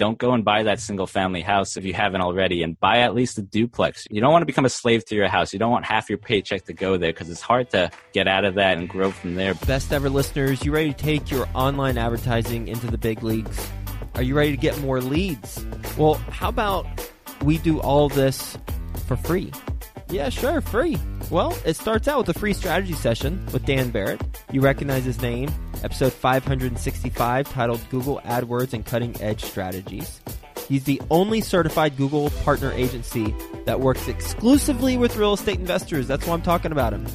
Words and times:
don't 0.00 0.16
go 0.16 0.32
and 0.32 0.46
buy 0.46 0.62
that 0.62 0.80
single 0.80 1.06
family 1.06 1.42
house 1.42 1.76
if 1.76 1.84
you 1.84 1.92
haven't 1.92 2.22
already 2.22 2.62
and 2.62 2.80
buy 2.80 3.00
at 3.00 3.14
least 3.14 3.36
a 3.36 3.42
duplex. 3.42 4.06
You 4.10 4.22
don't 4.22 4.32
want 4.32 4.40
to 4.40 4.46
become 4.46 4.64
a 4.64 4.70
slave 4.70 5.04
to 5.04 5.14
your 5.14 5.28
house. 5.28 5.52
You 5.52 5.58
don't 5.58 5.70
want 5.70 5.84
half 5.84 6.08
your 6.08 6.16
paycheck 6.16 6.64
to 6.64 6.72
go 6.72 6.96
there 6.96 7.12
because 7.12 7.28
it's 7.28 7.42
hard 7.42 7.68
to 7.72 7.90
get 8.14 8.26
out 8.26 8.46
of 8.46 8.54
that 8.54 8.78
and 8.78 8.88
grow 8.88 9.10
from 9.10 9.34
there. 9.34 9.52
Best 9.52 9.92
ever 9.92 10.08
listeners, 10.08 10.64
you 10.64 10.72
ready 10.72 10.94
to 10.94 10.98
take 10.98 11.30
your 11.30 11.46
online 11.54 11.98
advertising 11.98 12.66
into 12.66 12.86
the 12.86 12.96
big 12.96 13.22
leagues? 13.22 13.68
Are 14.14 14.22
you 14.22 14.34
ready 14.34 14.52
to 14.52 14.56
get 14.56 14.80
more 14.80 15.02
leads? 15.02 15.62
Well, 15.98 16.14
how 16.14 16.48
about 16.48 16.86
we 17.42 17.58
do 17.58 17.78
all 17.80 18.08
this 18.08 18.56
for 19.06 19.16
free? 19.16 19.52
Yeah, 20.08 20.30
sure, 20.30 20.62
free. 20.62 20.96
Well, 21.30 21.54
it 21.66 21.76
starts 21.76 22.08
out 22.08 22.26
with 22.26 22.34
a 22.34 22.38
free 22.38 22.54
strategy 22.54 22.94
session 22.94 23.46
with 23.52 23.66
Dan 23.66 23.90
Barrett. 23.90 24.22
You 24.50 24.62
recognize 24.62 25.04
his 25.04 25.20
name, 25.20 25.50
episode 25.84 26.12
565, 26.12 27.52
titled 27.52 27.80
Google 27.90 28.20
AdWords 28.24 28.72
and 28.72 28.84
Cutting 28.84 29.20
Edge 29.20 29.44
Strategies. 29.44 30.20
He's 30.68 30.84
the 30.84 31.02
only 31.10 31.40
certified 31.40 31.96
Google 31.96 32.30
partner 32.44 32.70
agency 32.72 33.34
that 33.64 33.80
works 33.80 34.06
exclusively 34.06 34.96
with 34.96 35.16
real 35.16 35.34
estate 35.34 35.58
investors. 35.58 36.06
That's 36.06 36.26
why 36.26 36.34
I'm 36.34 36.42
talking 36.42 36.70
about 36.70 36.92
him. 36.92 37.06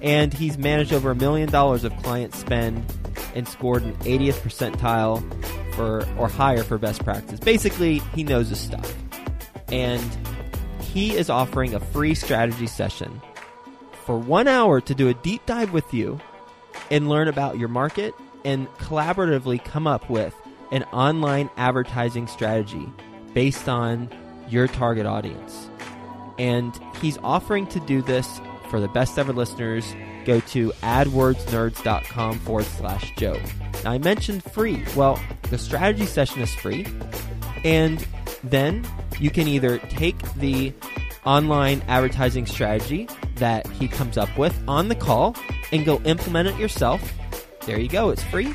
And 0.00 0.32
he's 0.32 0.56
managed 0.56 0.92
over 0.92 1.10
a 1.10 1.14
million 1.14 1.50
dollars 1.50 1.84
of 1.84 1.94
client 1.98 2.34
spend 2.34 2.84
and 3.34 3.46
scored 3.46 3.82
an 3.82 3.94
80th 3.96 4.40
percentile 4.40 5.22
for 5.74 6.08
or 6.16 6.28
higher 6.28 6.62
for 6.62 6.78
best 6.78 7.04
practice. 7.04 7.38
Basically, 7.38 7.98
he 8.14 8.24
knows 8.24 8.48
his 8.48 8.60
stuff. 8.60 8.94
And 9.68 10.16
he 10.80 11.16
is 11.16 11.28
offering 11.30 11.74
a 11.74 11.80
free 11.80 12.14
strategy 12.14 12.66
session 12.66 13.20
for 14.04 14.18
one 14.18 14.48
hour 14.48 14.80
to 14.80 14.94
do 14.94 15.08
a 15.08 15.14
deep 15.14 15.44
dive 15.46 15.72
with 15.72 15.92
you 15.92 16.20
and 16.92 17.08
learn 17.08 17.26
about 17.26 17.58
your 17.58 17.68
market 17.68 18.14
and 18.44 18.68
collaboratively 18.74 19.64
come 19.64 19.88
up 19.88 20.08
with 20.08 20.34
an 20.70 20.84
online 20.84 21.50
advertising 21.56 22.28
strategy 22.28 22.86
based 23.34 23.68
on 23.68 24.08
your 24.48 24.68
target 24.68 25.06
audience. 25.06 25.70
And 26.38 26.78
he's 27.00 27.18
offering 27.18 27.66
to 27.68 27.80
do 27.80 28.02
this 28.02 28.40
for 28.70 28.78
the 28.78 28.88
best 28.88 29.18
ever 29.18 29.32
listeners. 29.32 29.84
Go 30.24 30.40
to 30.40 30.70
adwordsnerds.com 30.82 32.38
forward 32.40 32.64
slash 32.64 33.12
Joe. 33.16 33.40
Now, 33.84 33.92
I 33.92 33.98
mentioned 33.98 34.44
free. 34.44 34.84
Well, 34.94 35.20
the 35.50 35.58
strategy 35.58 36.06
session 36.06 36.42
is 36.42 36.54
free. 36.54 36.86
And 37.64 38.06
then 38.44 38.86
you 39.18 39.30
can 39.30 39.48
either 39.48 39.78
take 39.78 40.20
the 40.34 40.72
online 41.24 41.82
advertising 41.88 42.46
strategy 42.46 43.08
that 43.36 43.66
he 43.66 43.88
comes 43.88 44.18
up 44.18 44.36
with 44.36 44.56
on 44.68 44.88
the 44.88 44.94
call 44.94 45.36
and 45.70 45.84
go 45.84 46.00
implement 46.04 46.48
it 46.48 46.56
yourself. 46.58 47.12
There 47.66 47.78
you 47.78 47.88
go, 47.88 48.10
it's 48.10 48.22
free. 48.24 48.54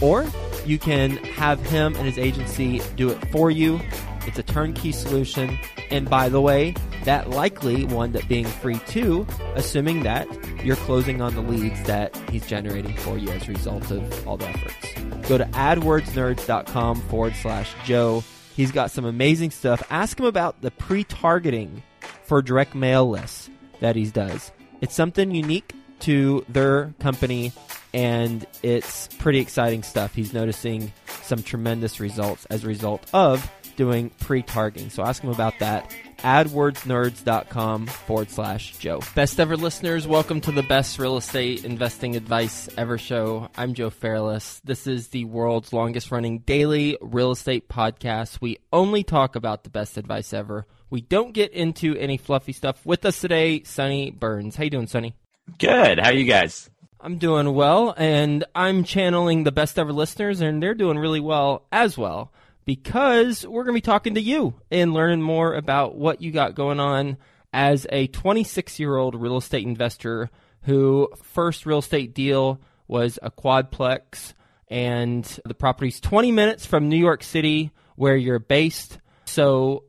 Or 0.00 0.26
you 0.64 0.78
can 0.78 1.16
have 1.16 1.60
him 1.60 1.94
and 1.96 2.04
his 2.06 2.18
agency 2.18 2.80
do 2.96 3.08
it 3.10 3.30
for 3.30 3.50
you. 3.50 3.80
It's 4.26 4.38
a 4.38 4.42
turnkey 4.42 4.92
solution. 4.92 5.58
And 5.90 6.10
by 6.10 6.28
the 6.28 6.40
way, 6.40 6.74
that 7.04 7.30
likely 7.30 7.84
will 7.84 8.02
end 8.02 8.16
up 8.16 8.26
being 8.26 8.44
free 8.44 8.80
too, 8.86 9.26
assuming 9.54 10.02
that 10.02 10.26
you're 10.64 10.76
closing 10.76 11.22
on 11.22 11.34
the 11.34 11.40
leads 11.40 11.80
that 11.84 12.16
he's 12.30 12.44
generating 12.46 12.96
for 12.96 13.16
you 13.16 13.30
as 13.30 13.48
a 13.48 13.52
result 13.52 13.90
of 13.90 14.28
all 14.28 14.36
the 14.36 14.48
efforts. 14.48 15.28
Go 15.28 15.38
to 15.38 15.44
adwordsnerds.com 15.44 17.00
forward 17.02 17.34
slash 17.40 17.72
Joe. 17.84 18.24
He's 18.56 18.72
got 18.72 18.90
some 18.90 19.04
amazing 19.04 19.52
stuff. 19.52 19.82
Ask 19.90 20.18
him 20.18 20.26
about 20.26 20.60
the 20.62 20.72
pre 20.72 21.04
targeting 21.04 21.82
for 22.26 22.42
direct 22.42 22.74
mail 22.74 23.08
lists 23.08 23.48
that 23.80 23.96
he 23.96 24.06
does. 24.06 24.52
It's 24.80 24.94
something 24.94 25.34
unique 25.34 25.72
to 26.00 26.44
their 26.48 26.94
company 26.98 27.52
and 27.94 28.46
it's 28.62 29.08
pretty 29.18 29.38
exciting 29.38 29.82
stuff. 29.82 30.14
He's 30.14 30.34
noticing 30.34 30.92
some 31.22 31.42
tremendous 31.42 32.00
results 32.00 32.44
as 32.46 32.64
a 32.64 32.66
result 32.66 33.06
of 33.14 33.50
doing 33.76 34.10
pre-targeting. 34.20 34.90
So 34.90 35.02
ask 35.02 35.22
him 35.22 35.30
about 35.30 35.58
that. 35.60 35.94
AdWordsNerds.com 36.18 37.86
forward 37.86 38.30
slash 38.30 38.76
Joe. 38.78 39.00
Best 39.14 39.38
ever 39.38 39.56
listeners, 39.56 40.06
welcome 40.06 40.40
to 40.42 40.52
the 40.52 40.62
best 40.62 40.98
real 40.98 41.16
estate 41.16 41.64
investing 41.64 42.16
advice 42.16 42.68
ever 42.76 42.98
show. 42.98 43.48
I'm 43.56 43.74
Joe 43.74 43.90
Fairless. 43.90 44.60
This 44.64 44.86
is 44.86 45.08
the 45.08 45.24
world's 45.26 45.72
longest 45.72 46.10
running 46.10 46.40
daily 46.40 46.96
real 47.00 47.32
estate 47.32 47.68
podcast. 47.68 48.40
We 48.40 48.58
only 48.72 49.04
talk 49.04 49.36
about 49.36 49.64
the 49.64 49.70
best 49.70 49.98
advice 49.98 50.32
ever. 50.32 50.66
We 50.90 51.00
don't 51.00 51.32
get 51.32 51.52
into 51.52 51.96
any 51.96 52.16
fluffy 52.16 52.52
stuff. 52.52 52.84
With 52.84 53.04
us 53.04 53.20
today, 53.20 53.62
Sonny 53.64 54.10
Burns. 54.10 54.56
How 54.56 54.64
you 54.64 54.70
doing, 54.70 54.86
Sonny? 54.86 55.14
Good. 55.58 55.98
How 55.98 56.10
are 56.10 56.14
you 56.14 56.24
guys? 56.24 56.70
I'm 57.00 57.18
doing 57.18 57.54
well, 57.54 57.94
and 57.96 58.44
I'm 58.54 58.84
channeling 58.84 59.44
the 59.44 59.52
best 59.52 59.78
ever 59.78 59.92
listeners, 59.92 60.40
and 60.40 60.62
they're 60.62 60.74
doing 60.74 60.98
really 60.98 61.20
well 61.20 61.66
as 61.70 61.96
well 61.96 62.32
because 62.64 63.46
we're 63.46 63.62
going 63.62 63.74
to 63.74 63.78
be 63.78 63.80
talking 63.80 64.14
to 64.14 64.20
you 64.20 64.54
and 64.70 64.92
learning 64.92 65.22
more 65.22 65.54
about 65.54 65.94
what 65.94 66.20
you 66.20 66.32
got 66.32 66.54
going 66.54 66.80
on 66.80 67.16
as 67.52 67.86
a 67.90 68.08
26 68.08 68.78
year 68.78 68.96
old 68.96 69.14
real 69.14 69.36
estate 69.38 69.66
investor 69.66 70.30
who 70.62 71.08
first 71.22 71.64
real 71.64 71.78
estate 71.78 72.12
deal 72.12 72.60
was 72.88 73.18
a 73.22 73.30
quadplex 73.30 74.34
and 74.68 75.38
the 75.44 75.54
property's 75.54 76.00
20 76.00 76.32
minutes 76.32 76.66
from 76.66 76.88
New 76.88 76.98
York 76.98 77.22
City 77.22 77.70
where 77.94 78.16
you're 78.16 78.40
based. 78.40 78.98
So 79.26 79.84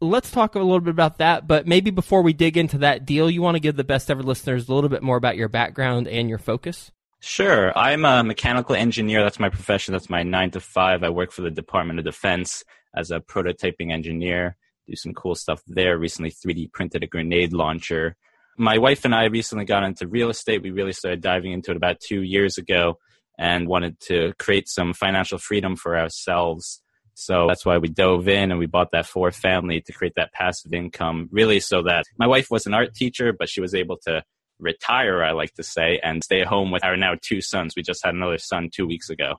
let's 0.00 0.30
talk 0.30 0.54
a 0.54 0.58
little 0.58 0.80
bit 0.80 0.90
about 0.90 1.18
that. 1.18 1.46
But 1.46 1.66
maybe 1.66 1.90
before 1.90 2.22
we 2.22 2.32
dig 2.32 2.56
into 2.56 2.78
that 2.78 3.04
deal, 3.04 3.30
you 3.30 3.42
want 3.42 3.56
to 3.56 3.60
give 3.60 3.76
the 3.76 3.84
best 3.84 4.10
ever 4.10 4.22
listeners 4.22 4.68
a 4.68 4.74
little 4.74 4.90
bit 4.90 5.02
more 5.02 5.16
about 5.16 5.36
your 5.36 5.48
background 5.48 6.08
and 6.08 6.28
your 6.28 6.38
focus? 6.38 6.90
Sure. 7.20 7.76
I'm 7.76 8.04
a 8.04 8.22
mechanical 8.22 8.74
engineer. 8.74 9.22
That's 9.22 9.40
my 9.40 9.48
profession. 9.48 9.92
That's 9.92 10.10
my 10.10 10.22
nine 10.22 10.50
to 10.52 10.60
five. 10.60 11.02
I 11.02 11.10
work 11.10 11.32
for 11.32 11.42
the 11.42 11.50
Department 11.50 11.98
of 11.98 12.04
Defense 12.04 12.62
as 12.94 13.10
a 13.10 13.20
prototyping 13.20 13.92
engineer. 13.92 14.56
Do 14.86 14.94
some 14.96 15.14
cool 15.14 15.34
stuff 15.34 15.62
there. 15.66 15.98
Recently 15.98 16.30
3D 16.30 16.72
printed 16.72 17.02
a 17.02 17.06
grenade 17.06 17.52
launcher. 17.52 18.16
My 18.56 18.78
wife 18.78 19.04
and 19.04 19.14
I 19.14 19.24
recently 19.24 19.64
got 19.64 19.82
into 19.82 20.06
real 20.06 20.30
estate. 20.30 20.62
We 20.62 20.70
really 20.70 20.92
started 20.92 21.20
diving 21.20 21.52
into 21.52 21.72
it 21.72 21.76
about 21.76 22.00
two 22.00 22.22
years 22.22 22.58
ago 22.58 22.98
and 23.38 23.68
wanted 23.68 24.00
to 24.00 24.32
create 24.38 24.68
some 24.68 24.94
financial 24.94 25.38
freedom 25.38 25.76
for 25.76 25.98
ourselves. 25.98 26.80
So 27.18 27.46
that's 27.48 27.64
why 27.64 27.78
we 27.78 27.88
dove 27.88 28.28
in 28.28 28.50
and 28.50 28.60
we 28.60 28.66
bought 28.66 28.90
that 28.90 29.06
fourth 29.06 29.36
family 29.36 29.80
to 29.80 29.92
create 29.92 30.12
that 30.16 30.34
passive 30.34 30.74
income, 30.74 31.30
really 31.32 31.60
so 31.60 31.82
that 31.82 32.04
my 32.18 32.26
wife 32.26 32.50
was 32.50 32.66
an 32.66 32.74
art 32.74 32.94
teacher, 32.94 33.32
but 33.32 33.48
she 33.48 33.62
was 33.62 33.74
able 33.74 33.96
to 34.04 34.22
retire, 34.58 35.24
I 35.24 35.32
like 35.32 35.54
to 35.54 35.62
say, 35.62 35.98
and 36.02 36.22
stay 36.22 36.42
at 36.42 36.46
home 36.46 36.70
with 36.70 36.84
our 36.84 36.94
now 36.94 37.14
two 37.20 37.40
sons. 37.40 37.72
We 37.74 37.82
just 37.82 38.04
had 38.04 38.14
another 38.14 38.36
son 38.36 38.68
two 38.70 38.86
weeks 38.86 39.08
ago. 39.08 39.36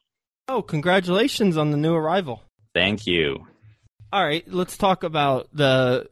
Oh, 0.48 0.64
congratulations 0.64 1.56
on 1.56 1.70
the 1.70 1.78
new 1.78 1.94
arrival. 1.94 2.42
Thank 2.74 3.06
you. 3.06 3.46
All 4.12 4.26
right, 4.26 4.44
let's 4.48 4.76
talk 4.76 5.04
about 5.04 5.48
the 5.54 6.10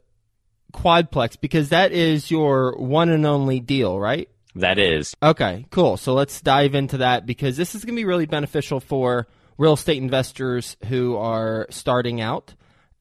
quadplex 0.72 1.40
because 1.42 1.70
that 1.70 1.92
is 1.92 2.30
your 2.30 2.78
one 2.78 3.10
and 3.10 3.26
only 3.26 3.60
deal, 3.60 4.00
right? 4.00 4.30
That 4.54 4.78
is. 4.78 5.16
Okay, 5.24 5.66
cool. 5.72 5.98
So 5.98 6.14
let's 6.14 6.42
dive 6.42 6.76
into 6.76 6.98
that 6.98 7.26
because 7.26 7.58
this 7.58 7.74
is 7.74 7.84
going 7.84 7.96
to 7.96 8.00
be 8.00 8.06
really 8.06 8.28
beneficial 8.28 8.80
for 8.80 9.28
real 9.58 9.74
estate 9.74 10.02
investors 10.02 10.78
who 10.88 11.18
are 11.18 11.68
starting 11.70 12.22
out 12.22 12.54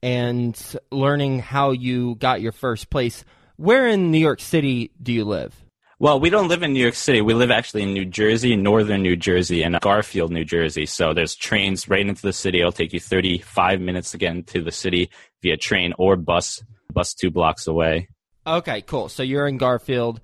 and 0.03 0.59
learning 0.91 1.41
how 1.41 1.71
you 1.71 2.15
got 2.17 2.41
your 2.41 2.53
first 2.53 2.91
place. 2.91 3.25
Where 3.57 3.89
in 3.89 4.11
New 4.11 4.19
York 4.19 4.41
City 4.41 4.91
do 5.03 5.13
you 5.13 5.25
live? 5.25 5.55
Well, 6.01 6.19
we 6.19 6.29
don't 6.29 6.49
live 6.49 6.63
in 6.63 6.73
New 6.73 6.83
York 6.83 6.97
City. 6.97 7.23
We 7.23 7.35
live 7.35 7.51
actually 7.51 7.85
in 7.85 7.95
New 7.95 8.05
Jersey, 8.05 8.57
northern 8.57 9.03
New 9.03 9.17
Jersey, 9.17 9.63
and 9.63 9.81
Garfield, 9.81 10.33
New 10.33 10.45
Jersey. 10.45 10.87
So 10.87 11.15
there's 11.15 11.37
trains 11.37 11.89
right 11.89 12.07
into 12.07 12.21
the 12.21 12.33
city. 12.33 12.61
It'll 12.61 12.73
take 12.73 12.93
you 12.93 13.01
35 13.01 13.81
minutes 13.81 14.11
to 14.11 14.19
get 14.19 14.33
into 14.33 14.63
the 14.63 14.73
city 14.73 15.09
via 15.43 15.57
train 15.57 15.95
or 15.97 16.17
bus, 16.17 16.63
bus 16.93 17.15
two 17.15 17.31
blocks 17.31 17.67
away. 17.67 18.09
Okay, 18.47 18.83
cool. 18.83 19.09
So 19.09 19.23
you're 19.23 19.47
in 19.47 19.57
Garfield. 19.57 20.21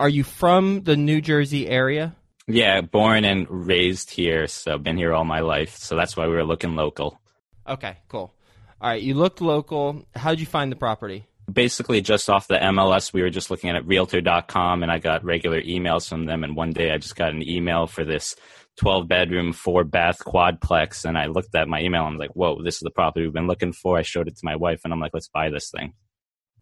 Are 0.00 0.08
you 0.08 0.24
from 0.24 0.82
the 0.82 0.96
New 0.96 1.20
Jersey 1.20 1.68
area? 1.68 2.16
Yeah, 2.52 2.80
born 2.80 3.24
and 3.24 3.46
raised 3.48 4.10
here. 4.10 4.46
So 4.46 4.78
been 4.78 4.96
here 4.96 5.12
all 5.12 5.24
my 5.24 5.40
life. 5.40 5.76
So 5.76 5.96
that's 5.96 6.16
why 6.16 6.26
we 6.26 6.34
were 6.34 6.44
looking 6.44 6.74
local. 6.74 7.20
Okay, 7.68 7.98
cool. 8.08 8.34
All 8.80 8.90
right, 8.90 9.02
you 9.02 9.14
looked 9.14 9.40
local. 9.40 10.06
How 10.14 10.30
did 10.30 10.40
you 10.40 10.46
find 10.46 10.72
the 10.72 10.76
property? 10.76 11.26
basically 11.52 12.00
just 12.00 12.30
off 12.30 12.48
the 12.48 12.56
MLS, 12.56 13.12
we 13.12 13.22
were 13.22 13.30
just 13.30 13.50
looking 13.50 13.70
at 13.70 13.86
realtor.com 13.86 14.82
and 14.82 14.90
I 14.90 14.98
got 14.98 15.24
regular 15.24 15.60
emails 15.60 16.08
from 16.08 16.26
them. 16.26 16.44
And 16.44 16.56
one 16.56 16.72
day 16.72 16.92
I 16.92 16.98
just 16.98 17.16
got 17.16 17.32
an 17.32 17.46
email 17.46 17.86
for 17.86 18.04
this 18.04 18.36
12 18.76 19.08
bedroom, 19.08 19.52
four 19.52 19.84
bath 19.84 20.18
quadplex. 20.20 21.04
And 21.04 21.18
I 21.18 21.26
looked 21.26 21.54
at 21.54 21.68
my 21.68 21.80
email 21.80 22.06
and 22.06 22.14
I 22.14 22.18
was 22.18 22.20
like, 22.20 22.36
whoa, 22.36 22.62
this 22.62 22.76
is 22.76 22.80
the 22.80 22.90
property 22.90 23.24
we've 23.24 23.34
been 23.34 23.46
looking 23.46 23.72
for. 23.72 23.98
I 23.98 24.02
showed 24.02 24.28
it 24.28 24.36
to 24.36 24.44
my 24.44 24.56
wife 24.56 24.82
and 24.84 24.92
I'm 24.92 25.00
like, 25.00 25.14
let's 25.14 25.28
buy 25.28 25.50
this 25.50 25.70
thing. 25.70 25.94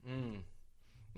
Mm. 0.08 0.42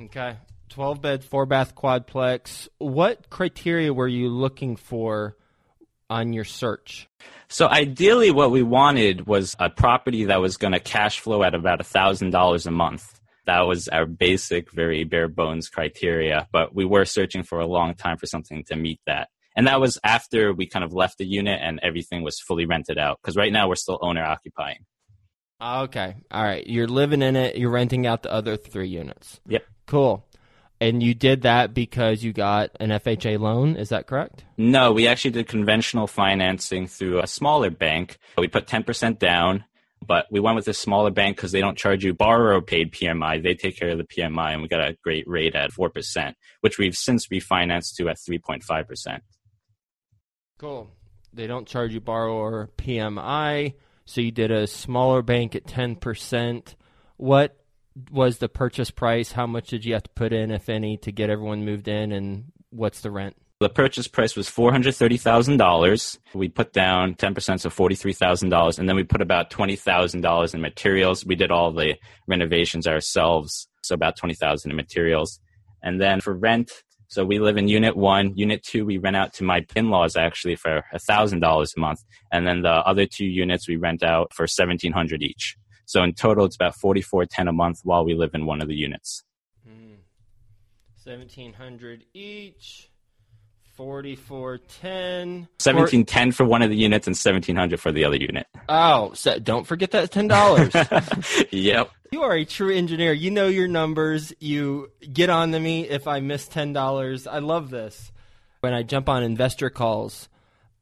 Okay. 0.05 0.37
12 0.71 1.01
bed, 1.01 1.25
four 1.25 1.47
bath 1.47 1.75
quadplex. 1.75 2.69
What 2.79 3.31
criteria 3.31 3.93
were 3.93 4.09
you 4.09 4.29
looking 4.29 4.77
for 4.77 5.37
on 6.09 6.33
your 6.33 6.45
search? 6.45 7.09
So 7.49 7.69
ideally, 7.69 8.31
what 8.31 8.51
we 8.51 8.63
wanted 8.63 9.27
was 9.27 9.55
a 9.59 9.69
property 9.69 10.25
that 10.25 10.41
was 10.41 10.57
going 10.57 10.73
to 10.73 10.81
cash 10.81 11.21
flow 11.21 11.43
at 11.43 11.55
about 11.55 11.81
a 11.81 11.85
thousand 11.85 12.31
dollars 12.31 12.67
a 12.67 12.71
month 12.71 13.21
that 13.51 13.67
was 13.67 13.89
our 13.89 14.07
basic, 14.07 14.71
very 14.71 15.05
bare 15.05 15.29
bones 15.29 15.69
criteria. 15.69 16.49
But 16.53 16.75
we 16.75 16.85
were 16.85 17.05
searching 17.05 17.43
for 17.43 17.59
a 17.59 17.67
long 17.67 17.95
time 17.95 18.17
for 18.17 18.27
something 18.27 18.65
to 18.69 18.77
meet 18.77 19.01
that. 19.07 19.29
And 19.57 19.67
that 19.67 19.81
was 19.81 19.99
after 20.05 20.53
we 20.53 20.67
kind 20.67 20.85
of 20.85 20.93
left 20.93 21.19
the 21.19 21.27
unit 21.27 21.59
and 21.61 21.81
everything 21.83 22.23
was 22.23 22.39
fully 22.39 22.67
rented 22.67 22.99
out. 22.99 23.19
Because 23.21 23.37
right 23.37 23.53
now 23.53 23.69
we're 23.69 23.75
still 23.75 23.99
owner 24.01 24.25
occupying. 24.25 24.87
Okay. 25.61 26.15
All 26.31 26.43
right. 26.43 26.67
You're 26.67 26.87
living 26.87 27.23
in 27.23 27.37
it. 27.37 27.57
You're 27.57 27.71
renting 27.71 28.07
out 28.07 28.23
the 28.23 28.33
other 28.33 28.57
three 28.57 28.89
units. 28.89 29.41
Yep. 29.49 29.65
Cool. 29.87 30.25
And 30.81 31.03
you 31.03 31.15
did 31.15 31.43
that 31.43 31.75
because 31.75 32.25
you 32.25 32.33
got 32.33 32.71
an 32.81 32.89
FHA 32.89 33.39
loan. 33.39 33.77
Is 33.77 33.91
that 33.91 34.07
correct? 34.07 34.45
No, 34.57 34.93
we 34.93 35.07
actually 35.07 35.33
did 35.33 35.47
conventional 35.47 36.07
financing 36.07 36.87
through 36.87 37.21
a 37.21 37.27
smaller 37.27 37.69
bank. 37.69 38.19
We 38.39 38.49
put 38.49 38.67
10% 38.67 39.19
down, 39.19 39.65
but 40.07 40.27
we 40.31 40.41
went 40.41 40.57
with 40.57 40.69
a 40.69 40.75
smaller 40.75 41.11
bank 41.11 41.37
because 41.37 41.53
they 41.53 41.61
don't 41.61 41.77
charge 41.77 42.03
you 42.03 42.15
borrower 42.15 42.63
paid 42.63 42.93
PMI. 42.93 43.43
They 43.43 43.55
take 43.55 43.79
care 43.79 43.91
of 43.91 43.99
the 43.99 44.05
PMI, 44.05 44.55
and 44.55 44.63
we 44.63 44.69
got 44.69 44.81
a 44.81 44.97
great 45.05 45.29
rate 45.29 45.55
at 45.55 45.71
4%, 45.71 46.35
which 46.63 46.79
we've 46.79 46.97
since 46.97 47.27
refinanced 47.27 47.97
to 47.97 48.09
at 48.09 48.17
3.5%. 48.17 49.21
Cool. 50.59 50.91
They 51.33 51.47
don't 51.47 51.69
charge 51.69 51.93
you 51.93 52.01
borrower 52.01 52.71
PMI. 52.79 53.75
So 54.07 54.23
you 54.23 54.31
did 54.31 54.51
a 54.51 54.67
smaller 54.67 55.21
bank 55.21 55.55
at 55.55 55.65
10%. 55.65 56.75
What 57.19 57.60
was 58.11 58.39
the 58.39 58.49
purchase 58.49 58.91
price? 58.91 59.33
How 59.33 59.47
much 59.47 59.69
did 59.69 59.85
you 59.85 59.95
have 59.95 60.05
to 60.05 60.11
put 60.11 60.33
in, 60.33 60.51
if 60.51 60.69
any, 60.69 60.97
to 60.99 61.13
get 61.13 61.31
everyone 61.31 61.65
moved 61.65 61.89
in? 61.89 62.13
And 62.13 62.53
what's 62.71 63.01
the 63.01 63.11
rent? 63.11 63.37
The 63.61 63.69
purchase 63.69 64.09
price 64.09 64.37
was 64.37 64.49
four 64.49 64.73
hundred 64.73 64.95
thirty 64.95 65.19
thousand 65.19 65.59
dollars. 65.59 66.19
We 66.33 66.49
put 66.49 66.73
down 66.73 67.15
ten 67.15 67.35
percent, 67.35 67.61
so 67.61 67.69
forty 67.69 67.95
three 67.95 68.15
thousand 68.15 68.49
dollars, 68.49 68.79
and 68.79 68.89
then 68.89 68.97
we 68.97 69.05
put 69.05 69.21
about 69.21 69.51
twenty 69.51 69.77
thousand 69.77 70.23
dollars 70.23 70.55
in 70.55 70.63
materials. 70.63 71.27
We 71.27 71.35
did 71.35 71.51
all 71.51 71.71
the 71.71 71.97
renovations 72.27 72.87
ourselves, 72.87 73.69
so 73.83 73.95
about 73.95 74.17
twenty 74.17 74.35
thousand 74.35 74.71
in 74.71 74.79
materials. 74.79 75.41
And 75.83 76.01
then 76.01 76.23
for 76.23 76.35
rent, 76.35 76.73
so 77.09 77.23
we 77.23 77.39
live 77.39 77.59
in 77.59 77.69
Unit 77.69 77.97
One. 77.99 78.35
Unit 78.35 78.63
Two, 78.63 78.87
we 78.87 78.97
rent 78.97 79.17
out 79.17 79.35
to 79.35 79.45
my 79.45 79.67
in-laws 79.77 80.17
actually 80.17 80.57
for 80.57 80.83
thousand 81.07 81.41
dollars 81.41 81.75
a 81.77 81.81
month, 81.81 82.03
and 82.33 82.47
then 82.47 82.63
the 82.63 82.71
other 82.71 83.05
two 83.05 83.27
units 83.27 83.69
we 83.69 83.77
rent 83.77 84.03
out 84.03 84.33
for 84.33 84.47
seventeen 84.47 84.93
hundred 84.93 85.23
each. 85.23 85.59
So 85.91 86.05
in 86.05 86.13
total, 86.13 86.45
it's 86.45 86.55
about 86.55 86.77
forty 86.77 87.03
four 87.03 87.27
ten 87.27 87.49
a 87.49 87.53
month 87.53 87.81
while 87.83 88.05
we 88.05 88.15
live 88.15 88.31
in 88.35 88.47
one 88.47 88.63
of 88.63 88.69
the 88.69 88.77
units. 88.77 89.25
Mm. 89.69 89.97
Seventeen 90.95 91.53
hundred 91.53 92.05
each. 92.15 92.89
Forty-four 93.75 94.59
ten. 94.59 95.49
Seventeen 95.59 96.05
ten 96.05 96.31
for 96.31 96.45
one 96.45 96.63
of 96.63 96.71
the 96.71 96.77
units 96.77 97.09
and 97.09 97.17
seventeen 97.17 97.57
hundred 97.57 97.81
for 97.81 97.91
the 97.91 98.05
other 98.05 98.17
unit. 98.17 98.47
Oh, 98.69 99.13
so 99.15 99.41
don't 99.41 99.67
forget 99.67 99.91
that 99.91 100.13
ten 100.13 100.29
dollars. 100.29 100.73
yep. 101.51 101.91
You 102.13 102.23
are 102.23 102.35
a 102.35 102.45
true 102.45 102.73
engineer. 102.73 103.13
You 103.13 103.33
know 103.33 103.49
your 103.49 103.67
numbers. 103.67 104.33
You 104.39 104.93
get 105.13 105.29
on 105.29 105.51
to 105.51 105.59
me 105.59 105.89
if 105.89 106.07
I 106.07 106.21
miss 106.21 106.47
ten 106.47 106.73
dollars. 106.73 107.27
I 107.27 107.41
love 107.41 107.71
this. 107.71 108.13
When 108.61 108.75
I 108.75 108.85
jump 108.85 109.09
on 109.09 109.25
investor 109.25 109.71
calls 109.71 110.29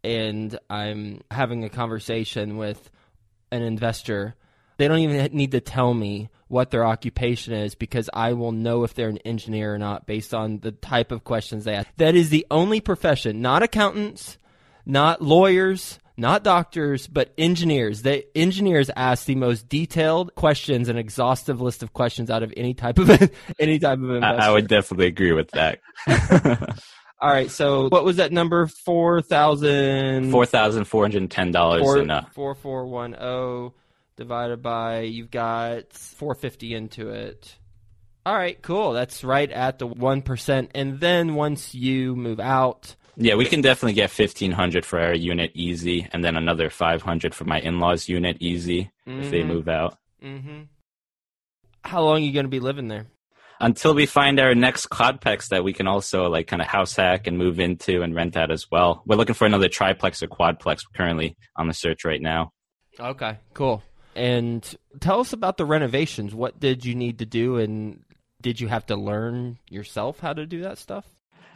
and 0.05 0.59
I'm 0.69 1.23
having 1.31 1.65
a 1.65 1.71
conversation 1.71 2.59
with 2.59 2.91
an 3.51 3.63
investor, 3.63 4.35
they 4.79 4.89
don't 4.89 5.01
even 5.01 5.37
need 5.37 5.53
to 5.53 5.61
tell 5.61 5.93
me 5.93 6.31
what 6.49 6.71
their 6.71 6.85
occupation 6.85 7.53
is 7.53 7.75
because 7.75 8.09
I 8.13 8.33
will 8.33 8.53
know 8.53 8.85
if 8.85 8.95
they're 8.95 9.09
an 9.09 9.19
engineer 9.19 9.75
or 9.75 9.79
not 9.79 10.07
based 10.07 10.33
on 10.33 10.61
the 10.61 10.73
type 10.73 11.13
of 11.13 11.25
questions 11.25 11.65
they 11.65 11.75
ask. 11.75 11.89
That 11.99 12.15
is 12.15 12.31
the 12.31 12.47
only 12.51 12.81
profession, 12.81 13.43
not 13.43 13.63
accountants, 13.63 14.39
not 14.87 15.21
lawyers, 15.21 15.99
not 16.17 16.43
doctors, 16.43 17.07
but 17.07 17.33
engineers. 17.37 18.03
They 18.03 18.25
engineers 18.35 18.91
ask 18.97 19.27
the 19.27 19.35
most 19.35 19.69
detailed 19.69 20.35
questions, 20.35 20.89
an 20.89 20.97
exhaustive 20.97 21.61
list 21.61 21.83
of 21.83 21.93
questions 21.93 22.31
out 22.31 22.43
of 22.43 22.53
any 22.57 22.73
type 22.73 22.99
of 22.99 23.11
any 23.59 23.79
type 23.79 23.99
of 23.99 24.11
investor. 24.11 24.43
I, 24.43 24.47
I 24.47 24.51
would 24.51 24.69
definitely 24.69 25.07
agree 25.07 25.33
with 25.33 25.51
that. 25.53 25.81
All 27.21 27.31
right, 27.31 27.51
so 27.51 27.89
what 27.89 28.05
was 28.05 28.17
that 28.17 28.31
number? 28.33 28.69
Four 28.69 29.23
thousand. 29.23 30.31
Four 30.31 30.47
thousand 30.47 30.85
four 30.85 31.05
hundred 31.05 31.23
and 31.23 31.31
ten 31.31 31.51
dollars. 31.51 31.83
Four 31.83 32.11
uh, 32.11 32.55
four 32.55 32.87
one 32.87 33.13
zero 33.15 33.75
divided 34.19 34.61
by 34.61 35.03
you've 35.03 35.31
got 35.31 35.93
450 35.93 36.75
into 36.75 37.09
it. 37.09 37.57
All 38.27 38.35
right, 38.35 38.61
cool. 38.61 38.93
That's 38.93 39.25
right 39.25 39.51
at 39.51 39.79
the 39.79 39.89
1%. 39.89 40.69
And 40.75 41.01
then 41.01 41.35
once 41.35 41.75
you 41.75 42.15
move 42.15 42.41
out, 42.41 42.95
yeah, 43.17 43.37
we 43.37 43.47
can 43.47 43.63
definitely 43.63 43.95
get 43.95 44.11
1500 44.11 44.85
for 44.85 45.01
our 45.01 45.15
unit 45.15 45.53
easy 45.55 46.07
and 46.13 46.23
then 46.23 46.37
another 46.37 46.69
500 46.69 47.35
for 47.35 47.45
my 47.45 47.59
in-laws 47.59 48.09
unit 48.09 48.37
easy 48.41 48.91
mm-hmm. 49.07 49.23
if 49.23 49.31
they 49.31 49.39
mm-hmm. 49.39 49.49
move 49.49 49.69
out. 49.69 49.97
Mm-hmm. 50.23 50.63
How 51.83 52.03
long 52.03 52.17
are 52.17 52.27
you 52.27 52.33
going 52.33 52.45
to 52.45 52.51
be 52.51 52.61
living 52.61 52.89
there? 52.89 53.07
Until 53.61 53.95
we 53.95 54.07
find 54.07 54.39
our 54.39 54.55
next 54.55 54.89
quadplex 54.89 55.49
that 55.49 55.65
we 55.65 55.73
can 55.73 55.89
also 55.89 56.29
like 56.29 56.47
kind 56.47 56.63
of 56.63 56.69
house 56.69 56.95
hack 56.95 57.27
and 57.27 57.39
move 57.39 57.59
into 57.59 58.03
and 58.03 58.15
rent 58.15 58.37
out 58.37 58.53
as 58.53 58.71
well. 58.71 59.03
We're 59.07 59.17
looking 59.17 59.35
for 59.35 59.47
another 59.47 59.69
triplex 59.69 60.23
or 60.23 60.29
quadplex 60.29 60.81
currently 60.95 61.37
on 61.57 61.67
the 61.67 61.75
search 61.75 62.05
right 62.05 62.21
now. 62.21 62.53
Okay, 63.01 63.39
cool. 63.55 63.83
And 64.15 64.77
tell 65.01 65.21
us 65.21 65.33
about 65.33 65.57
the 65.57 65.65
renovations. 65.65 66.35
What 66.35 66.59
did 66.59 66.85
you 66.85 66.95
need 66.95 67.19
to 67.21 67.27
do, 67.27 67.57
and 67.57 68.05
did 68.41 68.61
you 68.61 68.69
have 68.69 68.87
to 68.87 68.97
learn 68.97 69.59
yourself 69.69 70.21
how 70.21 70.33
to 70.33 70.47
do 70.47 70.63
that 70.63 70.79
stuff? 70.79 71.05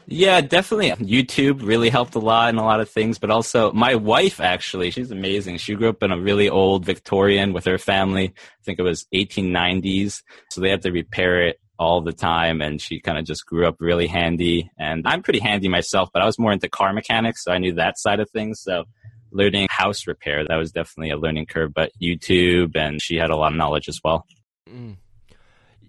Yeah, 0.06 0.40
definitely. 0.40 0.90
YouTube 0.90 1.64
really 1.64 1.88
helped 1.88 2.14
a 2.14 2.18
lot 2.18 2.48
in 2.48 2.56
a 2.56 2.64
lot 2.64 2.80
of 2.80 2.90
things, 2.90 3.18
but 3.18 3.30
also 3.30 3.72
my 3.72 3.94
wife 3.94 4.40
actually, 4.40 4.90
she's 4.90 5.10
amazing. 5.10 5.58
She 5.58 5.74
grew 5.74 5.88
up 5.88 6.02
in 6.02 6.10
a 6.10 6.18
really 6.18 6.48
old 6.48 6.84
Victorian 6.84 7.52
with 7.52 7.64
her 7.66 7.78
family. 7.78 8.28
I 8.28 8.62
think 8.64 8.78
it 8.78 8.82
was 8.82 9.06
1890s. 9.14 10.22
So 10.50 10.60
they 10.60 10.70
had 10.70 10.82
to 10.82 10.90
repair 10.90 11.46
it 11.46 11.60
all 11.78 12.00
the 12.00 12.12
time 12.12 12.60
and 12.60 12.80
she 12.80 13.00
kind 13.00 13.18
of 13.18 13.24
just 13.24 13.46
grew 13.46 13.66
up 13.66 13.76
really 13.80 14.06
handy. 14.06 14.70
And 14.78 15.06
I'm 15.06 15.22
pretty 15.22 15.40
handy 15.40 15.68
myself, 15.68 16.10
but 16.12 16.22
I 16.22 16.26
was 16.26 16.38
more 16.38 16.52
into 16.52 16.68
car 16.68 16.92
mechanics, 16.92 17.44
so 17.44 17.52
I 17.52 17.58
knew 17.58 17.74
that 17.74 17.98
side 17.98 18.20
of 18.20 18.30
things. 18.30 18.60
So 18.60 18.84
learning 19.32 19.68
house 19.70 20.06
repair. 20.06 20.44
That 20.46 20.56
was 20.56 20.72
definitely 20.72 21.10
a 21.10 21.16
learning 21.16 21.46
curve, 21.46 21.72
but 21.74 21.92
YouTube 22.00 22.76
and 22.76 23.00
she 23.00 23.16
had 23.16 23.30
a 23.30 23.36
lot 23.36 23.52
of 23.52 23.58
knowledge 23.58 23.88
as 23.88 24.00
well. 24.02 24.26
Mm. 24.68 24.96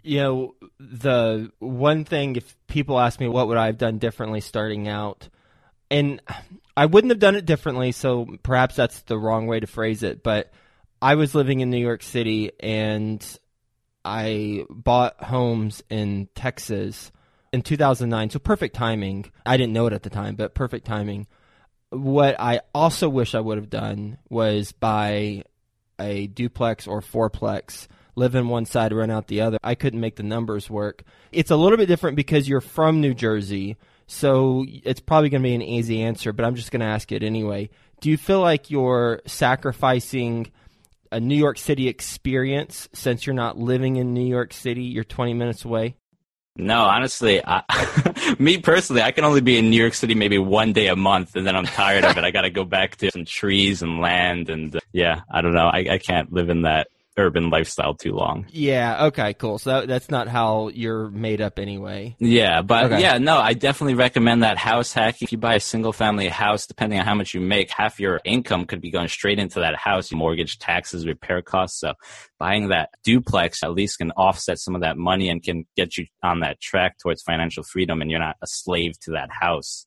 You 0.02 0.18
know, 0.20 0.56
the 0.80 1.52
one 1.60 2.04
thing, 2.04 2.36
if 2.36 2.58
people 2.68 3.00
ask 3.00 3.20
me 3.20 3.28
what 3.28 3.48
would 3.48 3.58
I 3.58 3.68
have 3.68 3.78
done 3.78 4.00
differently 4.00 4.42
starting 4.42 4.88
out, 4.88 5.30
and 5.90 6.22
I 6.76 6.88
wouldn't 6.88 7.12
have 7.12 7.20
done 7.20 7.36
it 7.36 7.46
differently, 7.46 7.92
so 7.92 8.28
perhaps 8.44 8.76
that's 8.76 9.02
the 9.04 9.18
wrong 9.18 9.48
way 9.48 9.60
to 9.60 9.68
phrase 9.68 10.04
it, 10.04 10.24
but 10.24 10.52
I 11.02 11.16
was 11.16 11.36
living 11.36 11.60
in 11.60 11.70
New 11.70 11.78
York 11.78 12.04
City 12.04 12.52
and 12.60 13.24
I 14.04 14.66
bought 14.70 15.24
homes 15.24 15.84
in 15.90 16.28
Texas 16.36 17.12
in 17.54 17.62
2009, 17.62 18.32
so 18.32 18.40
perfect 18.40 18.76
timing. 18.76 19.32
I 19.46 19.56
didn't 19.56 19.74
know 19.74 19.88
it 19.88 19.94
at 19.94 20.04
the 20.04 20.10
time, 20.10 20.36
but 20.36 20.56
perfect 20.56 20.86
timing 20.86 21.28
what 21.94 22.40
I 22.40 22.62
also 22.74 23.08
wish 23.10 23.36
I 23.36 23.40
would 23.40 23.58
have 23.58 23.70
done 23.70 24.18
was 24.30 24.72
buy 24.72 25.44
a 26.00 26.28
duplex 26.28 26.88
or 26.88 27.02
fourplex, 27.02 27.88
live 28.16 28.36
in 28.36 28.50
one 28.50 28.66
side, 28.66 28.94
rent 28.94 29.12
out 29.12 29.28
the 29.28 29.42
other. 29.42 29.58
I 29.64 29.76
couldn't 29.76 30.00
make 30.00 30.16
the 30.16 30.24
numbers 30.24 30.70
work. 30.70 31.04
It's 31.32 31.52
a 31.52 31.56
little 31.56 31.78
bit 31.78 31.88
different 31.88 32.16
because 32.16 32.48
you're 32.48 32.62
from 32.62 33.02
New 33.02 33.14
Jersey, 33.14 33.78
so 34.08 34.66
it's 34.68 35.00
probably 35.00 35.30
going 35.30 35.42
to 35.42 35.48
be 35.48 35.56
an 35.56 35.62
easy 35.62 36.02
answer, 36.02 36.34
but 36.34 36.46
I'm 36.46 36.56
just 36.56 36.72
going 36.72 36.82
to 36.82 36.86
ask 36.86 37.12
it 37.12 37.24
anyway. 37.24 37.70
Do 38.02 38.10
you 38.10 38.18
feel 38.18 38.42
like 38.42 38.70
you're 38.70 39.22
sacrificing 39.26 40.52
a 41.12 41.20
New 41.20 41.36
York 41.36 41.58
City 41.58 41.88
experience 41.88 42.90
since 42.94 43.26
you're 43.26 43.36
not 43.36 43.58
living 43.58 43.96
in 43.98 44.14
New 44.14 44.26
York 44.26 44.52
City? 44.52 44.84
You're 44.84 45.04
20 45.04 45.34
minutes 45.34 45.64
away? 45.64 45.96
No, 46.56 46.84
honestly, 46.84 47.42
I, 47.44 48.36
me 48.40 48.60
personally, 48.60 49.02
I 49.02 49.12
can 49.12 49.24
only 49.24 49.42
be 49.42 49.58
in 49.58 49.72
New 49.72 49.78
York 49.78 49.96
City 49.96 50.14
maybe 50.14 50.38
one 50.38 50.72
day 50.72 50.88
a 50.88 50.96
month, 50.96 51.36
and 51.36 51.48
then 51.48 51.56
I'm 51.56 51.66
tired 51.66 52.06
of 52.06 52.16
it. 52.16 52.24
I 52.24 52.30
got 52.30 52.42
to 52.42 52.52
go 52.52 52.64
back 52.64 52.96
to 52.98 53.10
some 53.12 53.26
trees 53.26 53.82
and 53.82 54.00
land, 54.00 54.50
and 54.50 54.76
uh, 54.76 54.80
yeah, 54.92 55.22
I 55.32 55.42
don't 55.42 55.54
know. 55.54 55.68
I, 55.68 55.86
I 55.92 55.98
can't 55.98 56.32
live 56.32 56.50
in 56.50 56.62
that 56.62 56.90
urban 57.18 57.50
lifestyle 57.50 57.94
too 57.94 58.14
long. 58.14 58.46
Yeah. 58.50 59.06
Okay. 59.06 59.34
Cool. 59.34 59.60
So 59.60 59.70
that, 59.70 59.88
that's 59.88 60.10
not 60.10 60.28
how 60.28 60.70
you're 60.70 61.10
made 61.10 61.42
up 61.42 61.60
anyway. 61.60 62.16
Yeah, 62.20 62.62
but 62.62 62.86
okay. 62.86 63.02
yeah, 63.02 63.18
no, 63.18 63.38
I 63.38 63.54
definitely 63.54 63.96
recommend 63.96 64.44
that 64.44 64.58
house 64.58 64.94
hack. 64.94 65.22
If 65.22 65.32
you 65.32 65.38
buy 65.38 65.56
a 65.56 65.60
single 65.60 65.94
family 65.94 66.28
house, 66.28 66.66
depending 66.68 67.00
on 67.00 67.06
how 67.06 67.16
much 67.16 67.34
you 67.34 67.42
make, 67.42 67.70
half 67.72 68.00
your 68.00 68.20
income 68.24 68.66
could 68.66 68.82
be 68.82 68.92
going 68.92 69.08
straight 69.08 69.40
into 69.40 69.60
that 69.60 69.76
house, 69.76 70.12
mortgage, 70.12 70.60
taxes, 70.60 71.06
repair 71.06 71.42
costs. 71.42 71.80
So 71.80 71.94
buying 72.40 72.70
that 72.70 72.90
duplex 73.04 73.64
at 73.64 73.74
least 73.74 74.00
can 74.00 74.12
offset 74.12 74.60
some 74.60 74.76
of 74.76 74.82
that 74.82 74.98
money 74.98 75.30
and 75.30 75.42
can 75.42 75.66
get 75.76 75.98
you 75.98 76.08
on 76.24 76.40
that 76.42 76.60
track 76.60 76.98
towards 77.00 77.22
financial 77.22 77.64
freedom, 77.64 78.02
and 78.02 78.10
you're 78.10 78.20
not 78.20 78.38
a 78.42 78.48
slave 78.48 79.00
to 79.02 79.12
that 79.12 79.30
house. 79.32 79.86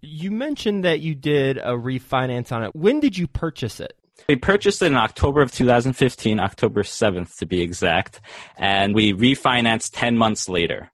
You 0.00 0.32
mentioned 0.32 0.84
that 0.84 0.98
you 1.00 1.14
did 1.14 1.58
a 1.58 1.72
refinance 1.72 2.50
on 2.50 2.64
it. 2.64 2.74
When 2.74 2.98
did 2.98 3.16
you 3.16 3.28
purchase 3.28 3.78
it? 3.78 3.96
We 4.28 4.36
purchased 4.36 4.82
it 4.82 4.86
in 4.86 4.96
October 4.96 5.42
of 5.42 5.52
2015, 5.52 6.38
October 6.38 6.82
7th 6.82 7.36
to 7.38 7.46
be 7.46 7.60
exact, 7.60 8.20
and 8.56 8.94
we 8.94 9.12
refinanced 9.12 9.90
10 9.94 10.16
months 10.16 10.48
later. 10.48 10.90